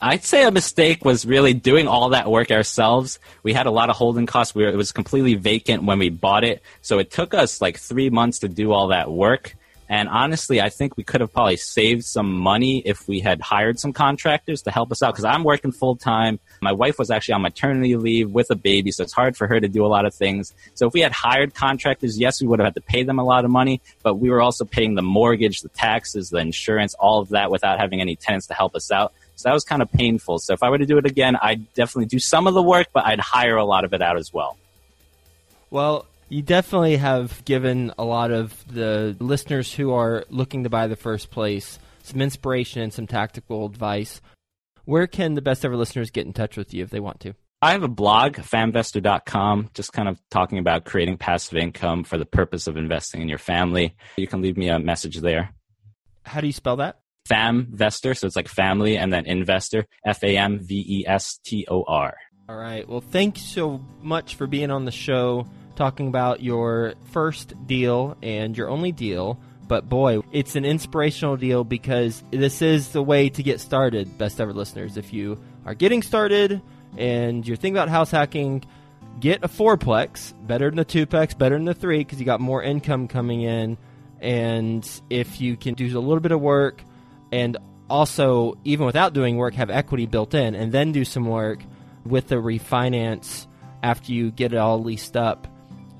I'd 0.00 0.24
say 0.24 0.44
a 0.44 0.52
mistake 0.52 1.04
was 1.04 1.26
really 1.26 1.54
doing 1.54 1.88
all 1.88 2.10
that 2.10 2.30
work 2.30 2.52
ourselves. 2.52 3.18
We 3.42 3.52
had 3.52 3.66
a 3.66 3.70
lot 3.70 3.90
of 3.90 3.96
holding 3.96 4.26
costs. 4.26 4.54
We 4.54 4.62
were, 4.62 4.68
it 4.68 4.76
was 4.76 4.92
completely 4.92 5.34
vacant 5.34 5.82
when 5.82 5.98
we 5.98 6.10
bought 6.10 6.44
it. 6.44 6.62
So 6.82 6.98
it 7.00 7.10
took 7.10 7.34
us 7.34 7.60
like 7.60 7.78
three 7.78 8.10
months 8.10 8.40
to 8.40 8.48
do 8.48 8.72
all 8.72 8.88
that 8.88 9.10
work. 9.10 9.56
And 9.88 10.08
honestly, 10.08 10.60
I 10.60 10.68
think 10.68 10.96
we 10.96 11.04
could 11.04 11.20
have 11.20 11.32
probably 11.32 11.56
saved 11.56 12.04
some 12.04 12.32
money 12.32 12.82
if 12.84 13.06
we 13.06 13.20
had 13.20 13.40
hired 13.40 13.78
some 13.78 13.92
contractors 13.92 14.62
to 14.62 14.70
help 14.70 14.90
us 14.90 15.02
out 15.02 15.14
because 15.14 15.24
I'm 15.24 15.44
working 15.44 15.70
full 15.70 15.94
time. 15.94 16.40
My 16.60 16.72
wife 16.72 16.98
was 16.98 17.10
actually 17.10 17.34
on 17.34 17.42
maternity 17.42 17.96
leave 17.96 18.30
with 18.30 18.50
a 18.50 18.56
baby, 18.56 18.90
so 18.90 19.04
it's 19.04 19.12
hard 19.12 19.36
for 19.36 19.46
her 19.46 19.60
to 19.60 19.68
do 19.68 19.84
a 19.84 19.88
lot 19.88 20.04
of 20.04 20.14
things. 20.14 20.52
So 20.74 20.88
if 20.88 20.92
we 20.92 21.00
had 21.00 21.12
hired 21.12 21.54
contractors, 21.54 22.18
yes, 22.18 22.40
we 22.40 22.48
would 22.48 22.58
have 22.58 22.66
had 22.66 22.74
to 22.74 22.80
pay 22.80 23.04
them 23.04 23.18
a 23.18 23.24
lot 23.24 23.44
of 23.44 23.50
money, 23.50 23.80
but 24.02 24.14
we 24.14 24.28
were 24.28 24.42
also 24.42 24.64
paying 24.64 24.94
the 24.94 25.02
mortgage, 25.02 25.60
the 25.60 25.68
taxes, 25.68 26.30
the 26.30 26.38
insurance, 26.38 26.94
all 26.94 27.20
of 27.20 27.28
that 27.28 27.50
without 27.50 27.78
having 27.78 28.00
any 28.00 28.16
tenants 28.16 28.48
to 28.48 28.54
help 28.54 28.74
us 28.74 28.90
out. 28.90 29.12
So 29.36 29.48
that 29.48 29.54
was 29.54 29.64
kind 29.64 29.82
of 29.82 29.92
painful. 29.92 30.38
So 30.38 30.54
if 30.54 30.62
I 30.62 30.70
were 30.70 30.78
to 30.78 30.86
do 30.86 30.98
it 30.98 31.06
again, 31.06 31.36
I'd 31.36 31.72
definitely 31.74 32.06
do 32.06 32.18
some 32.18 32.46
of 32.46 32.54
the 32.54 32.62
work, 32.62 32.88
but 32.92 33.04
I'd 33.04 33.20
hire 33.20 33.56
a 33.56 33.64
lot 33.64 33.84
of 33.84 33.92
it 33.92 34.02
out 34.02 34.16
as 34.16 34.32
well. 34.32 34.56
Well, 35.70 36.06
you 36.28 36.42
definitely 36.42 36.96
have 36.96 37.44
given 37.44 37.92
a 37.98 38.04
lot 38.04 38.30
of 38.30 38.64
the 38.66 39.16
listeners 39.20 39.72
who 39.72 39.92
are 39.92 40.24
looking 40.28 40.64
to 40.64 40.70
buy 40.70 40.86
the 40.86 40.96
first 40.96 41.30
place 41.30 41.78
some 42.06 42.20
inspiration 42.20 42.82
and 42.82 42.92
some 42.92 43.06
tactical 43.06 43.66
advice. 43.66 44.20
Where 44.84 45.08
can 45.08 45.34
the 45.34 45.42
best 45.42 45.64
ever 45.64 45.76
listeners 45.76 46.10
get 46.10 46.24
in 46.24 46.32
touch 46.32 46.56
with 46.56 46.72
you 46.72 46.84
if 46.84 46.90
they 46.90 47.00
want 47.00 47.18
to? 47.20 47.34
I 47.60 47.72
have 47.72 47.82
a 47.82 47.88
blog, 47.88 48.34
famvestor.com, 48.36 49.70
just 49.74 49.92
kind 49.92 50.08
of 50.08 50.20
talking 50.30 50.58
about 50.58 50.84
creating 50.84 51.16
passive 51.16 51.58
income 51.58 52.04
for 52.04 52.16
the 52.16 52.26
purpose 52.26 52.68
of 52.68 52.76
investing 52.76 53.22
in 53.22 53.28
your 53.28 53.38
family. 53.38 53.96
You 54.16 54.28
can 54.28 54.40
leave 54.40 54.56
me 54.56 54.68
a 54.68 54.78
message 54.78 55.16
there. 55.16 55.50
How 56.24 56.40
do 56.40 56.46
you 56.46 56.52
spell 56.52 56.76
that? 56.76 57.00
Famvestor, 57.28 58.16
so 58.16 58.28
it's 58.28 58.36
like 58.36 58.46
family 58.46 58.96
and 58.96 59.12
then 59.12 59.26
investor, 59.26 59.86
F 60.06 60.22
A 60.22 60.36
M 60.36 60.60
V 60.60 60.84
E 60.86 61.04
S 61.08 61.40
T 61.44 61.66
O 61.68 61.82
R. 61.82 62.14
All 62.48 62.56
right. 62.56 62.88
Well, 62.88 63.00
thanks 63.00 63.42
so 63.42 63.80
much 64.00 64.36
for 64.36 64.46
being 64.46 64.70
on 64.70 64.84
the 64.84 64.92
show, 64.92 65.48
talking 65.76 66.08
about 66.08 66.42
your 66.42 66.94
first 67.12 67.54
deal 67.66 68.16
and 68.22 68.56
your 68.56 68.68
only 68.68 68.92
deal. 68.92 69.38
But 69.68 69.88
boy, 69.88 70.20
it's 70.32 70.56
an 70.56 70.64
inspirational 70.64 71.36
deal 71.36 71.64
because 71.64 72.22
this 72.30 72.62
is 72.62 72.90
the 72.90 73.02
way 73.02 73.28
to 73.30 73.42
get 73.42 73.60
started, 73.60 74.16
best 74.16 74.40
ever 74.40 74.52
listeners. 74.52 74.96
If 74.96 75.12
you 75.12 75.38
are 75.64 75.74
getting 75.74 76.02
started 76.02 76.62
and 76.96 77.46
you're 77.46 77.56
thinking 77.56 77.76
about 77.76 77.88
house 77.88 78.10
hacking, 78.10 78.64
get 79.18 79.42
a 79.42 79.48
fourplex, 79.48 80.34
better 80.46 80.70
than 80.70 80.76
the 80.76 80.84
twoplex, 80.84 81.36
better 81.36 81.56
than 81.56 81.64
the 81.64 81.74
three, 81.74 81.98
because 81.98 82.20
you 82.20 82.24
got 82.24 82.40
more 82.40 82.62
income 82.62 83.08
coming 83.08 83.42
in. 83.42 83.76
And 84.20 84.88
if 85.10 85.40
you 85.40 85.56
can 85.56 85.74
do 85.74 85.86
a 85.86 86.00
little 86.00 86.20
bit 86.20 86.32
of 86.32 86.40
work 86.40 86.82
and 87.32 87.56
also, 87.88 88.56
even 88.64 88.86
without 88.86 89.12
doing 89.12 89.36
work, 89.36 89.54
have 89.54 89.70
equity 89.70 90.06
built 90.06 90.34
in 90.34 90.54
and 90.54 90.72
then 90.72 90.92
do 90.92 91.04
some 91.04 91.26
work 91.26 91.60
with 92.04 92.28
the 92.28 92.36
refinance 92.36 93.46
after 93.82 94.12
you 94.12 94.30
get 94.30 94.52
it 94.52 94.56
all 94.56 94.82
leased 94.82 95.16
up, 95.16 95.46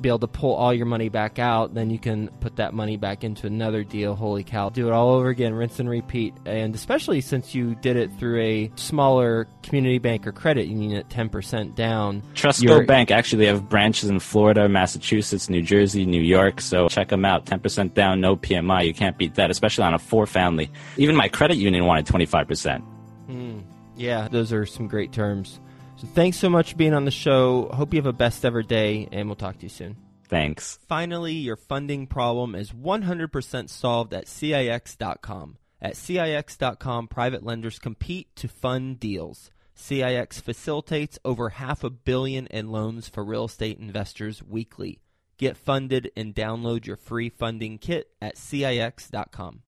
be 0.01 0.09
able 0.09 0.19
to 0.21 0.27
pull 0.27 0.55
all 0.55 0.73
your 0.73 0.87
money 0.87 1.09
back 1.09 1.39
out, 1.39 1.75
then 1.75 1.91
you 1.91 1.99
can 1.99 2.29
put 2.41 2.57
that 2.57 2.75
money 2.75 2.97
back 2.97 3.25
into 3.25 3.47
another 3.47 3.85
deal. 3.85 4.15
Holy 4.15 4.45
cow. 4.45 4.69
Do 4.69 4.89
it 4.89 4.93
all 4.93 5.11
over 5.11 5.29
again, 5.29 5.55
rinse 5.55 5.79
and 5.79 5.89
repeat. 5.89 6.35
And 6.45 6.75
especially 6.75 7.21
since 7.21 7.55
you 7.55 7.75
did 7.77 7.97
it 7.97 8.11
through 8.19 8.41
a 8.41 8.71
smaller 8.77 9.49
community 9.63 9.99
bank 9.99 10.27
or 10.27 10.33
credit 10.33 10.67
union 10.67 10.97
at 10.97 11.09
10% 11.09 11.75
down. 11.75 12.23
Trustco 12.35 12.87
Bank 12.87 13.11
actually 13.11 13.47
have 13.47 13.69
branches 13.69 14.11
in 14.11 14.21
Florida, 14.21 14.69
Massachusetts, 14.69 15.49
New 15.49 15.63
Jersey, 15.63 16.05
New 16.05 16.23
York. 16.23 16.61
So 16.61 16.89
check 16.89 17.09
them 17.09 17.25
out. 17.25 17.47
10% 17.47 17.95
down, 17.95 18.21
no 18.21 18.37
PMI. 18.37 18.87
You 18.87 18.95
can't 18.95 19.17
beat 19.17 19.35
that, 19.37 19.51
especially 19.51 19.85
on 19.85 19.95
a 19.95 19.99
four 19.99 20.27
family. 20.27 20.71
Even 20.97 21.17
my 21.17 21.29
credit 21.29 21.57
union 21.57 21.85
wanted 21.87 22.07
25%. 22.07 22.83
Mm, 23.29 23.63
yeah, 23.97 24.29
those 24.29 24.53
are 24.53 24.67
some 24.67 24.87
great 24.87 25.13
terms. 25.13 25.61
So 25.99 26.07
thanks 26.09 26.37
so 26.37 26.51
much 26.51 26.73
for 26.73 26.77
being 26.77 26.93
on 26.93 27.07
the 27.07 27.11
show. 27.11 27.71
Hope 27.73 27.95
you 27.95 27.99
have 27.99 28.07
a 28.07 28.13
best 28.13 28.45
ever 28.45 28.63
day, 28.63 29.09
and 29.13 29.29
we'll 29.29 29.37
talk 29.37 29.57
to 29.59 29.63
you 29.63 29.71
soon. 29.71 29.97
Thanks. 30.29 30.79
Finally, 30.89 31.35
your 31.35 31.57
funding 31.57 32.07
problem 32.07 32.55
is 32.55 32.73
100% 32.73 33.71
solved 33.71 34.13
at 34.13 34.27
CIX.com. 34.27 35.57
At 35.81 35.97
CIX.com, 35.97 37.09
private 37.09 37.45
lenders 37.45 37.79
compete 37.79 38.35
to 38.37 38.49
fund 38.49 39.01
deals. 39.01 39.51
CIX 39.75 40.41
facilitates 40.41 41.19
over 41.25 41.51
half 41.51 41.85
a 41.85 41.91
billion 41.91 42.47
in 42.49 42.71
loans 42.71 43.09
for 43.09 43.25
real 43.25 43.45
estate 43.45 43.79
investors 43.79 44.43
weekly. 44.43 45.01
Get 45.39 45.57
funded 45.57 46.11
and 46.17 46.35
download 46.35 46.87
your 46.87 46.97
free 46.97 47.29
funding 47.29 47.79
kit 47.79 48.11
at 48.21 48.37
CIX.com. 48.37 49.63